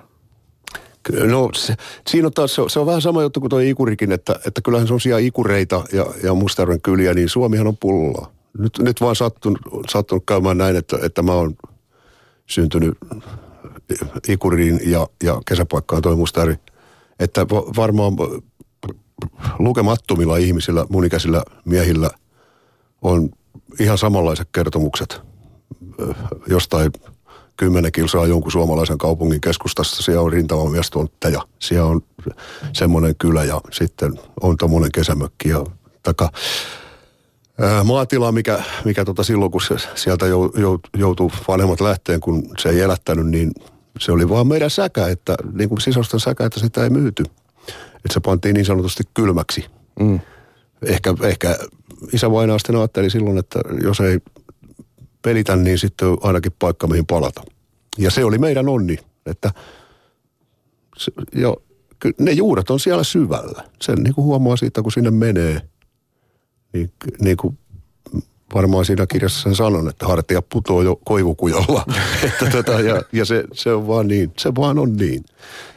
No 1.24 1.50
se, 1.54 1.74
siinä 2.08 2.28
on 2.28 2.34
taas, 2.34 2.56
se, 2.56 2.62
on, 2.62 2.70
se 2.70 2.80
on 2.80 2.86
vähän 2.86 3.02
sama 3.02 3.22
juttu 3.22 3.40
kuin 3.40 3.50
tuo 3.50 3.60
Ikurikin, 3.60 4.12
että, 4.12 4.40
että 4.48 4.62
kyllähän 4.62 4.88
sellaisia 4.88 5.18
ikureita 5.18 5.84
ja, 5.94 6.06
ja 6.24 6.34
Mustajärven 6.34 6.82
kyliä, 6.82 7.14
niin 7.14 7.30
Suomihan 7.30 7.68
on 7.68 7.78
pullaa. 7.78 8.32
Nyt, 8.58 8.80
nyt 8.80 9.02
vaan 9.02 9.16
sattunut, 9.16 9.60
sattunut 9.90 10.24
käymään 10.26 10.58
näin, 10.58 10.76
että, 10.76 10.98
että 11.02 11.22
mä 11.22 11.34
oon 11.34 11.56
syntynyt 12.46 12.98
Ikuriin 14.28 14.80
ja, 14.86 15.08
ja 15.24 15.42
kesäpaikkaan 15.48 16.02
toi 16.02 16.16
Mustajärvi. 16.16 16.56
Että 17.20 17.48
varmaan 17.50 18.14
lukemattomilla 19.60 20.38
ihmisillä, 20.38 20.86
mun 20.90 21.06
ikäisillä 21.06 21.44
miehillä 21.66 22.10
on 23.02 23.30
ihan 23.80 23.98
samanlaiset 23.98 24.48
kertomukset 24.52 25.22
jostain 26.48 26.92
kymmenen 27.58 27.92
kilsaa 27.92 28.28
jonkun 28.28 28.52
suomalaisen 28.52 28.98
kaupungin 28.98 29.42
keskustassa. 29.42 30.04
Siellä 30.04 30.22
on 30.22 30.34
rintamamiestontta 30.34 31.28
siellä 31.60 31.86
on 31.86 32.02
semmoinen 32.74 33.16
kylä 33.16 33.44
ja 33.44 33.62
sitten 33.72 34.20
on 34.42 34.58
tommonen 34.58 34.92
kesämökki 34.92 35.50
ja 35.50 35.66
taka, 36.04 36.30
maatila, 37.84 38.32
mikä, 38.32 38.64
mikä 38.86 39.06
tota 39.06 39.24
silloin 39.24 39.52
kun 39.52 39.62
se 39.62 39.76
sieltä 39.96 40.26
joutuu 40.98 41.32
vanhemmat 41.48 41.82
lähteen, 41.82 42.20
kun 42.20 42.44
se 42.60 42.70
ei 42.70 42.82
elättänyt, 42.82 43.28
niin 43.28 43.52
se 44.00 44.12
oli 44.12 44.30
vaan 44.30 44.48
meidän 44.48 44.70
säkä, 44.70 45.08
että 45.08 45.36
niin 45.54 45.70
kuin 45.70 45.82
sisostan 45.82 46.20
säkä, 46.20 46.46
että 46.46 46.60
sitä 46.60 46.84
ei 46.84 46.90
myyty. 46.90 47.24
Että 47.96 48.14
se 48.14 48.20
pantiin 48.20 48.54
niin 48.54 48.66
sanotusti 48.66 49.04
kylmäksi. 49.14 49.66
Mm. 50.00 50.20
Ehkä, 50.86 51.14
ehkä 51.22 51.58
isä 52.14 52.32
vainaa 52.32 52.58
sitten 52.58 52.76
ajatteli 52.76 53.10
silloin, 53.10 53.38
että 53.38 53.60
jos 53.84 54.00
ei 54.00 54.20
pelitä, 55.22 55.56
niin 55.56 55.80
sitten 55.80 56.08
on 56.08 56.18
ainakin 56.22 56.52
paikka, 56.60 56.88
mihin 56.88 57.06
palata. 57.06 57.42
Ja 57.98 58.12
se 58.12 58.26
oli 58.26 58.38
meidän 58.38 58.70
onni, 58.70 58.98
että 59.26 59.52
se, 60.98 61.12
jo, 61.36 61.64
ne 62.20 62.32
juuret 62.32 62.70
on 62.70 62.80
siellä 62.80 63.04
syvällä. 63.04 63.64
Sen 63.82 63.96
niin 63.96 64.16
kuin 64.16 64.26
huomaa 64.26 64.58
siitä, 64.58 64.82
kun 64.82 64.92
sinne 64.92 65.12
menee. 65.12 65.62
Niin, 66.76 66.92
niin 67.20 67.38
kuin 67.38 67.58
varmaan 68.54 68.86
siinä 68.86 69.08
kirjassa 69.08 69.42
sen 69.44 69.56
sanon, 69.56 69.90
että 69.90 70.08
hartia 70.08 70.42
putoo 70.42 70.82
jo 70.82 71.00
koivukujalla. 71.06 71.86
että 72.24 72.46
tota, 72.52 72.72
ja 72.72 73.02
ja 73.12 73.26
se, 73.26 73.44
se, 73.54 73.74
on 73.74 73.88
vaan 73.88 74.08
niin, 74.08 74.32
se 74.38 74.56
vaan 74.56 74.80
on 74.80 74.98
niin. 74.98 75.26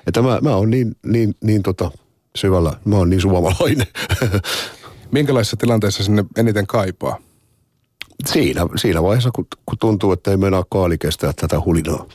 Että 0.07 0.23
mä, 0.23 0.39
mä 0.43 0.57
oon 0.57 0.71
niin, 0.71 0.97
niin, 1.07 1.35
niin 1.41 1.63
tota, 1.63 1.91
syvällä, 2.37 2.73
mä 2.85 2.97
oon 2.97 3.11
niin 3.11 3.21
suomalainen. 3.21 3.87
Minkälaisissa 5.13 5.57
tilanteissa 5.57 6.05
sinne 6.05 6.25
eniten 6.37 6.67
kaipaa? 6.67 7.19
Siinä, 8.27 8.67
siinä 8.77 9.03
vaiheessa, 9.03 9.31
kun, 9.35 9.47
kun 9.67 9.79
tuntuu, 9.79 10.13
että 10.13 10.31
ei 10.31 10.37
meinaa 10.37 10.65
kaali 10.71 10.99
kestää 10.99 11.33
tätä 11.33 11.61
hulinaa, 11.61 12.07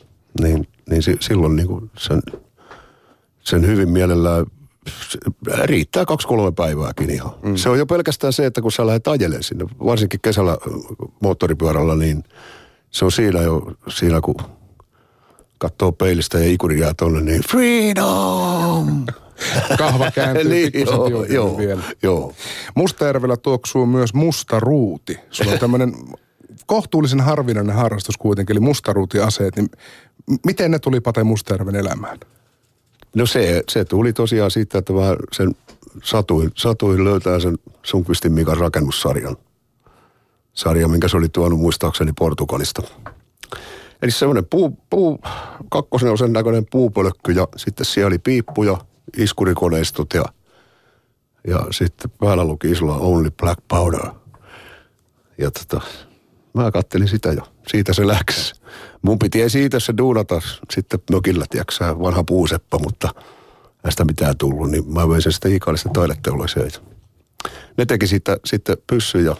niin, 0.41 0.67
niin 0.89 1.03
si, 1.03 1.17
silloin 1.19 1.55
niin 1.55 1.67
kuin 1.67 1.91
sen, 1.97 2.21
sen 3.39 3.67
hyvin 3.67 3.89
mielellään 3.89 4.45
riittää 5.63 6.05
kaksi-kolme 6.05 6.51
päivääkin 6.51 7.09
ihan. 7.09 7.31
Mm. 7.41 7.55
Se 7.55 7.69
on 7.69 7.79
jo 7.79 7.85
pelkästään 7.85 8.33
se, 8.33 8.45
että 8.45 8.61
kun 8.61 8.71
sä 8.71 8.87
lähdet 8.87 9.07
ajelemaan 9.07 9.43
sinne, 9.43 9.65
varsinkin 9.85 10.19
kesällä 10.21 10.57
moottoripyörällä, 11.21 11.95
niin 11.95 12.23
se 12.91 13.05
on 13.05 13.11
siinä 13.11 13.41
jo, 13.41 13.61
siinä 13.87 14.21
kun 14.21 14.35
katsoo 15.57 15.91
peilistä 15.91 16.39
ja 16.39 16.51
ikuri 16.51 16.79
jää 16.79 16.93
tonne, 16.93 17.21
niin 17.21 17.41
freedom! 17.41 19.05
Kahva 19.77 20.11
kääntyy 20.11 20.49
niin, 20.53 20.71
joo, 20.85 21.25
joo, 21.25 21.57
vielä. 21.57 21.83
Joo. 22.03 22.33
Mustajärvellä 22.75 23.37
tuoksuu 23.37 23.85
myös 23.85 24.13
musta 24.13 24.59
ruuti. 24.59 25.17
Sulla 25.29 25.51
on 25.51 25.59
tämmöinen 25.59 25.93
kohtuullisen 26.65 27.21
harvinainen 27.21 27.75
harrastus 27.75 28.17
kuitenkin, 28.17 28.53
eli 28.53 28.59
mustaruutiaseet. 28.59 29.55
Niin 29.55 29.69
miten 30.45 30.71
ne 30.71 30.79
tuli 30.79 30.99
Pate 30.99 31.23
Mustajärven 31.23 31.75
elämään? 31.75 32.19
No 33.15 33.25
se, 33.25 33.63
se 33.69 33.85
tuli 33.85 34.13
tosiaan 34.13 34.51
siitä, 34.51 34.77
että 34.77 34.93
mä 34.93 35.15
sen 35.31 35.55
satuin, 36.03 36.51
satuin 36.55 37.03
löytää 37.03 37.39
sen 37.39 37.57
Sunkvistin 37.83 38.31
Mikan 38.31 38.57
rakennussarjan. 38.57 39.37
Sarja, 40.53 40.87
minkä 40.87 41.07
se 41.07 41.17
oli 41.17 41.29
tuonut 41.29 41.59
muistaakseni 41.59 42.11
Portugalista. 42.19 42.81
Eli 44.01 44.11
semmoinen 44.11 44.45
puu, 44.45 44.77
puu, 44.89 45.19
kakkosen 45.69 46.11
on 46.11 46.17
sen 46.17 46.33
näköinen 46.33 46.65
puupölkky 46.71 47.31
ja 47.31 47.47
sitten 47.57 47.85
siellä 47.85 48.07
oli 48.07 48.19
piippuja, 48.19 48.77
iskurikoneistot 49.17 50.13
ja, 50.13 50.23
ja 51.47 51.65
sitten 51.71 52.11
päällä 52.19 52.45
luki 52.45 52.71
isolla 52.71 52.97
Only 52.97 53.31
Black 53.31 53.59
Powder. 53.67 54.09
Ja 55.37 55.51
tota, 55.51 55.81
mä 56.53 56.71
kattelin 56.71 57.07
sitä 57.07 57.31
jo. 57.31 57.43
Siitä 57.67 57.93
se 57.93 58.07
läks. 58.07 58.53
Mun 59.03 59.19
piti 59.19 59.39
se 59.77 59.93
duunata 59.97 60.41
sitten 60.71 60.99
mökillä, 61.11 61.45
tiiäksä, 61.49 61.99
vanha 61.99 62.23
puuseppa, 62.23 62.79
mutta 62.79 63.09
näistä 63.83 64.05
mitään 64.05 64.37
tullut, 64.37 64.71
niin 64.71 64.93
mä 64.93 65.09
vein 65.09 65.21
sen 65.21 65.31
sitten 65.31 65.51
Iikalista 65.51 65.89
taideteolliseen. 65.93 66.71
Ne 67.77 67.85
teki 67.85 68.07
siitä, 68.07 68.37
sitten 68.45 68.77
pyssy 68.87 69.21
ja 69.21 69.35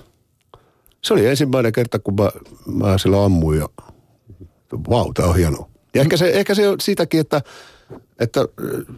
se 1.02 1.14
oli 1.14 1.26
ensimmäinen 1.26 1.72
kerta, 1.72 2.00
kun 2.00 2.16
mä, 2.16 2.32
mä 2.66 2.98
sillä 2.98 3.26
ammuin 3.26 3.60
ja 3.60 3.70
vau, 4.90 5.14
tää 5.14 5.26
on 5.26 5.36
hienoa. 5.36 5.70
Ja 5.94 6.02
ehkä 6.02 6.18
se, 6.18 6.30
ehkä 6.30 6.56
se 6.56 6.70
on 6.70 6.80
siitäkin, 6.82 7.20
että, 7.20 7.42
että 8.20 8.40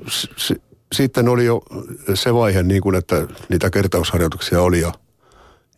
s, 0.10 0.54
sitten 0.94 1.28
oli 1.28 1.46
jo 1.46 1.62
se 2.14 2.34
vaihe 2.34 2.64
niin 2.64 2.82
kuin, 2.82 2.96
että 2.96 3.28
niitä 3.50 3.70
kertausharjoituksia 3.70 4.62
oli 4.62 4.82
ja– 4.82 4.92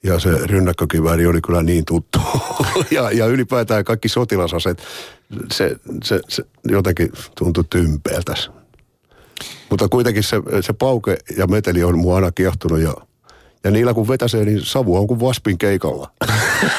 ja 0.04 0.20
se 0.20 0.30
rynnäkkökivääri 0.30 1.28
oli 1.28 1.42
kyllä 1.42 1.64
niin 1.64 1.86
tuttu. 1.86 2.20
ja, 2.92 3.12
ja 3.12 3.26
ylipäätään 3.26 3.84
kaikki 3.84 4.10
sotilasaseet, 4.10 4.84
se, 5.52 5.76
se, 6.04 6.20
se 6.28 6.44
jotenkin 6.64 7.12
tuntui 7.38 7.64
tympeältä. 7.70 8.36
Mutta 9.70 9.90
kuitenkin 9.90 10.24
se, 10.24 10.38
se 10.62 10.74
pauke 10.74 11.18
ja 11.38 11.48
meteli 11.48 11.84
on 11.84 12.00
mua 12.00 12.16
aina 12.16 12.32
kiehtunut 12.32 12.80
ja, 12.80 12.94
ja 13.64 13.72
niillä 13.72 13.94
kun 13.94 14.08
vetäsee, 14.08 14.46
niin 14.46 14.62
savu 14.62 14.98
on 14.98 15.08
kuin 15.08 15.20
vaspin 15.20 15.58
keikalla. 15.58 16.12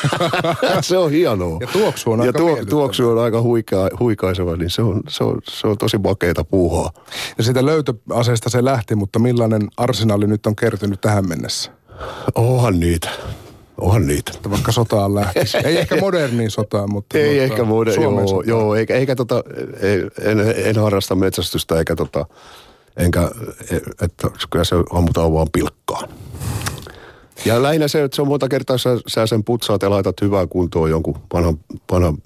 se 0.80 0.98
on 0.98 1.10
hienoa. 1.10 1.58
Ja 1.60 1.66
tuoksu 1.66 2.12
on 2.12 2.18
ja 2.18 2.24
aika 2.24 2.38
tuo, 2.38 2.58
tuoksu 2.68 3.08
on 3.08 3.18
aika 3.18 3.42
huikea, 3.42 3.88
huikaiseva, 4.00 4.56
niin 4.56 4.70
se 4.70 4.82
on, 4.82 5.02
se, 5.08 5.24
on, 5.24 5.38
se 5.48 5.66
on 5.66 5.78
tosi 5.78 5.98
makeeta 5.98 6.44
puuhaa. 6.44 6.90
Ja 7.38 7.44
sitä 7.44 7.66
löytöaseesta 7.66 8.50
se 8.50 8.64
lähti, 8.64 8.94
mutta 8.94 9.18
millainen 9.18 9.68
arsenaali 9.76 10.26
nyt 10.26 10.46
on 10.46 10.56
kertynyt 10.56 11.00
tähän 11.00 11.28
mennessä? 11.28 11.77
Onhan 12.34 12.80
niitä. 12.80 13.10
Onhan 13.78 14.06
niitä. 14.06 14.32
Että 14.34 14.50
vaikka 14.50 14.72
sotaan 14.72 15.14
lähtisi. 15.14 15.56
Ei 15.64 15.76
ehkä 15.76 16.00
moderniin 16.00 16.50
sotaan, 16.50 16.92
mutta... 16.92 17.18
Ei 17.18 17.38
ehkä 17.38 17.64
moderni, 17.64 18.02
joo, 18.02 18.42
joo, 18.46 18.74
eikä, 18.74 18.94
eikä 18.94 19.16
tota, 19.16 19.42
en, 20.22 20.40
en, 20.56 20.76
harrasta 20.76 21.14
metsästystä 21.14 21.78
eikä 21.78 21.96
tota, 21.96 22.26
enkä, 22.96 23.30
että 24.02 24.30
kyllä 24.50 24.64
se 24.64 24.76
ammutaan 24.92 25.32
vaan 25.32 25.48
pilkkaan. 25.52 26.08
Ja 27.44 27.62
lähinnä 27.62 27.88
se, 27.88 28.02
että 28.02 28.14
se 28.16 28.22
on 28.22 28.28
monta 28.28 28.48
kertaa, 28.48 28.78
sä, 28.78 28.90
sä 29.06 29.26
sen 29.26 29.44
putsaat 29.44 29.82
ja 29.82 29.90
laitat 29.90 30.20
hyvää 30.20 30.46
kuntoon 30.46 30.90
jonkun 30.90 31.18
vanhan, 31.32 31.58
vanhan, 31.92 32.18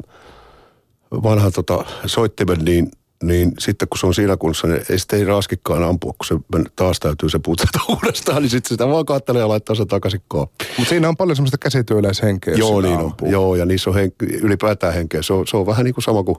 vanhan 1.12 1.52
tota, 1.52 1.84
soittimen, 2.06 2.64
niin 2.64 2.90
niin 3.22 3.52
sitten 3.58 3.88
kun 3.88 3.98
se 3.98 4.06
on 4.06 4.14
siinä 4.14 4.36
kunnossa, 4.36 4.66
niin 4.66 4.82
ei 4.90 4.98
sitten 4.98 5.18
ei 5.18 5.24
raskikkaan 5.24 5.82
ampua, 5.82 6.12
kun 6.12 6.26
se 6.26 6.60
taas 6.76 7.00
täytyy 7.00 7.30
se 7.30 7.38
putsata 7.38 7.80
uudestaan, 7.92 8.42
niin 8.42 8.50
sitten 8.50 8.68
sitä 8.68 8.88
vaan 8.88 9.06
katselee 9.06 9.40
ja 9.40 9.48
laittaa 9.48 9.76
se 9.76 9.86
takaisin 9.86 10.22
kooppiin. 10.28 10.70
Mutta 10.78 10.88
siinä 10.88 11.08
on 11.08 11.16
paljon 11.16 11.36
semmoista 11.36 11.58
käsityöläishenkeä. 11.58 12.54
Joo, 12.54 12.80
niin 12.80 12.98
on. 12.98 13.12
Joo, 13.22 13.56
ja 13.56 13.66
niissä 13.66 13.90
on 13.90 13.96
henke, 13.96 14.26
ylipäätään 14.26 14.94
henkeä. 14.94 15.22
Se 15.22 15.32
on, 15.32 15.46
se 15.46 15.56
on 15.56 15.66
vähän 15.66 15.84
niin 15.84 15.94
kuin 15.94 16.04
sama 16.04 16.22
kuin 16.22 16.36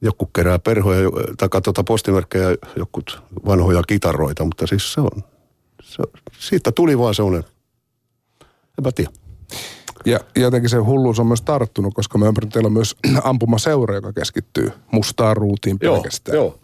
joku 0.00 0.26
kerää 0.26 0.58
perhoja 0.58 1.10
tai 1.38 1.48
tuota 1.64 1.84
postimerkkejä, 1.84 2.56
joku 2.76 3.02
vanhoja 3.46 3.82
kitaroita, 3.82 4.44
mutta 4.44 4.66
siis 4.66 4.92
se 4.92 5.00
on, 5.00 5.24
se, 5.82 6.02
siitä 6.38 6.72
tuli 6.72 6.98
vaan 6.98 7.14
semmoinen, 7.14 7.44
enpä 8.78 8.92
tiedä. 8.92 9.10
Ja 10.04 10.20
jotenkin 10.36 10.70
se 10.70 10.76
hulluus 10.76 11.18
on 11.18 11.26
myös 11.26 11.42
tarttunut, 11.42 11.94
koska 11.94 12.18
me 12.18 12.26
ympärillä 12.26 12.50
teillä 12.52 12.66
on 12.66 12.72
myös 12.72 12.96
ampumaseura, 13.24 13.94
joka 13.94 14.12
keskittyy 14.12 14.72
mustaan 14.90 15.36
ruutiin 15.36 15.78
pelkästään. 15.78 16.36
Joo, 16.36 16.58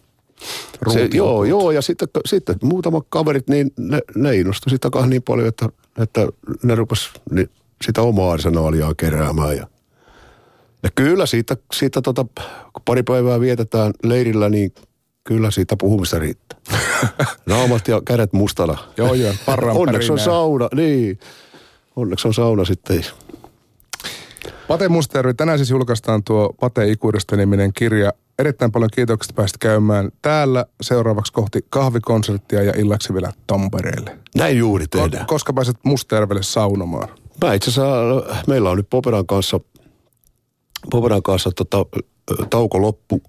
joo. 0.85 0.93
Se, 0.93 1.09
joo, 1.13 1.43
joo, 1.43 1.71
ja 1.71 1.81
sitten, 1.81 2.07
sitten 2.25 2.55
muutamat 2.63 3.05
kaverit, 3.09 3.49
niin 3.49 3.71
ne, 3.77 3.99
ne 4.15 4.35
innostui 4.35 4.69
sitä 4.69 4.89
niin 5.07 5.23
paljon, 5.23 5.47
että, 5.47 5.69
että 5.99 6.27
ne 6.63 6.75
rupes 6.75 7.09
niin, 7.31 7.49
sitä 7.85 8.01
omaa 8.01 8.31
arsenaaliaan 8.31 8.95
keräämään. 8.95 9.57
Ja, 9.57 9.67
ja 10.83 10.89
kyllä 10.95 11.25
siitä, 11.25 11.57
siitä 11.73 12.01
tota, 12.01 12.25
kun 12.73 12.81
pari 12.85 13.03
päivää 13.03 13.39
vietetään 13.39 13.93
leirillä, 14.03 14.49
niin 14.49 14.73
kyllä 15.23 15.51
siitä 15.51 15.75
puhumista 15.79 16.19
riittää. 16.19 16.59
Naamat 17.45 17.87
ja 17.87 18.01
kädet 18.05 18.33
mustana. 18.33 18.77
joo, 18.97 19.13
joo, 19.13 19.33
Onneksi 19.73 20.11
on 20.11 20.19
sauna, 20.19 20.69
niin. 20.75 21.19
Onneksi 21.95 22.27
on 22.27 22.33
sauna 22.33 22.65
sitten. 22.65 23.05
Pate 24.67 24.89
Mustervi, 24.89 25.33
tänään 25.33 25.57
siis 25.57 25.69
julkaistaan 25.69 26.23
tuo 26.23 26.53
Pate 26.59 26.91
ikuudesta 26.91 27.35
niminen 27.35 27.73
kirja. 27.73 28.13
Erittäin 28.39 28.71
paljon 28.71 28.89
kiitoksia, 28.93 29.31
että 29.31 29.41
pääsit 29.41 29.57
käymään 29.57 30.11
täällä 30.21 30.65
seuraavaksi 30.81 31.33
kohti 31.33 31.65
kahvikonserttia 31.69 32.63
ja 32.63 32.73
illaksi 32.75 33.13
vielä 33.13 33.31
Tampereelle. 33.47 34.17
Näin 34.35 34.57
juuri 34.57 34.87
tehdään. 34.87 35.23
Ko- 35.23 35.27
koska 35.27 35.53
pääset 35.53 35.77
Mustervelle 35.83 36.43
saunomaan? 36.43 37.09
Mä 37.45 37.53
itse 37.53 37.69
asiassa, 37.69 37.91
meillä 38.47 38.69
on 38.69 38.77
nyt 38.77 38.89
Poperan 38.89 39.25
kanssa, 39.27 39.59
Poperan 40.91 41.23
kanssa 41.23 41.51
tota, 41.51 41.85
tauko 42.49 42.81
loppu, 42.81 43.21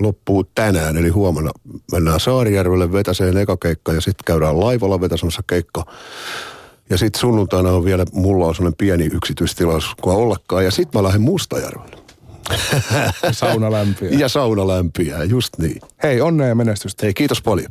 loppuu 0.00 0.44
tänään, 0.44 0.96
eli 0.96 1.08
huomenna 1.08 1.50
mennään 1.92 2.20
Saarijärvelle 2.20 2.92
vetäseen 2.92 3.36
eka 3.36 3.56
keikka 3.56 3.92
ja 3.92 4.00
sitten 4.00 4.24
käydään 4.24 4.60
laivalla 4.60 5.00
vetäsemässä 5.00 5.42
keikka 5.46 5.84
ja 6.92 6.98
sitten 6.98 7.20
sunnuntaina 7.20 7.70
on 7.70 7.84
vielä, 7.84 8.04
mulla 8.12 8.46
on 8.46 8.54
sellainen 8.54 8.76
pieni 8.76 9.10
yksityistilaisuus 9.12 9.94
kuin 9.94 10.16
ollakaan. 10.16 10.64
Ja 10.64 10.70
sitten 10.70 10.98
mä 10.98 11.02
lähden 11.02 11.20
Mustajärvelle. 11.20 12.02
sauna 13.32 13.72
lämpiä. 13.72 14.10
ja 14.10 14.28
sauna 14.28 14.68
lämpiä, 14.68 15.24
just 15.24 15.58
niin. 15.58 15.80
Hei, 16.02 16.20
onnea 16.20 16.46
ja 16.46 16.54
menestystä. 16.54 17.06
Hei, 17.06 17.14
kiitos 17.14 17.42
paljon. 17.42 17.60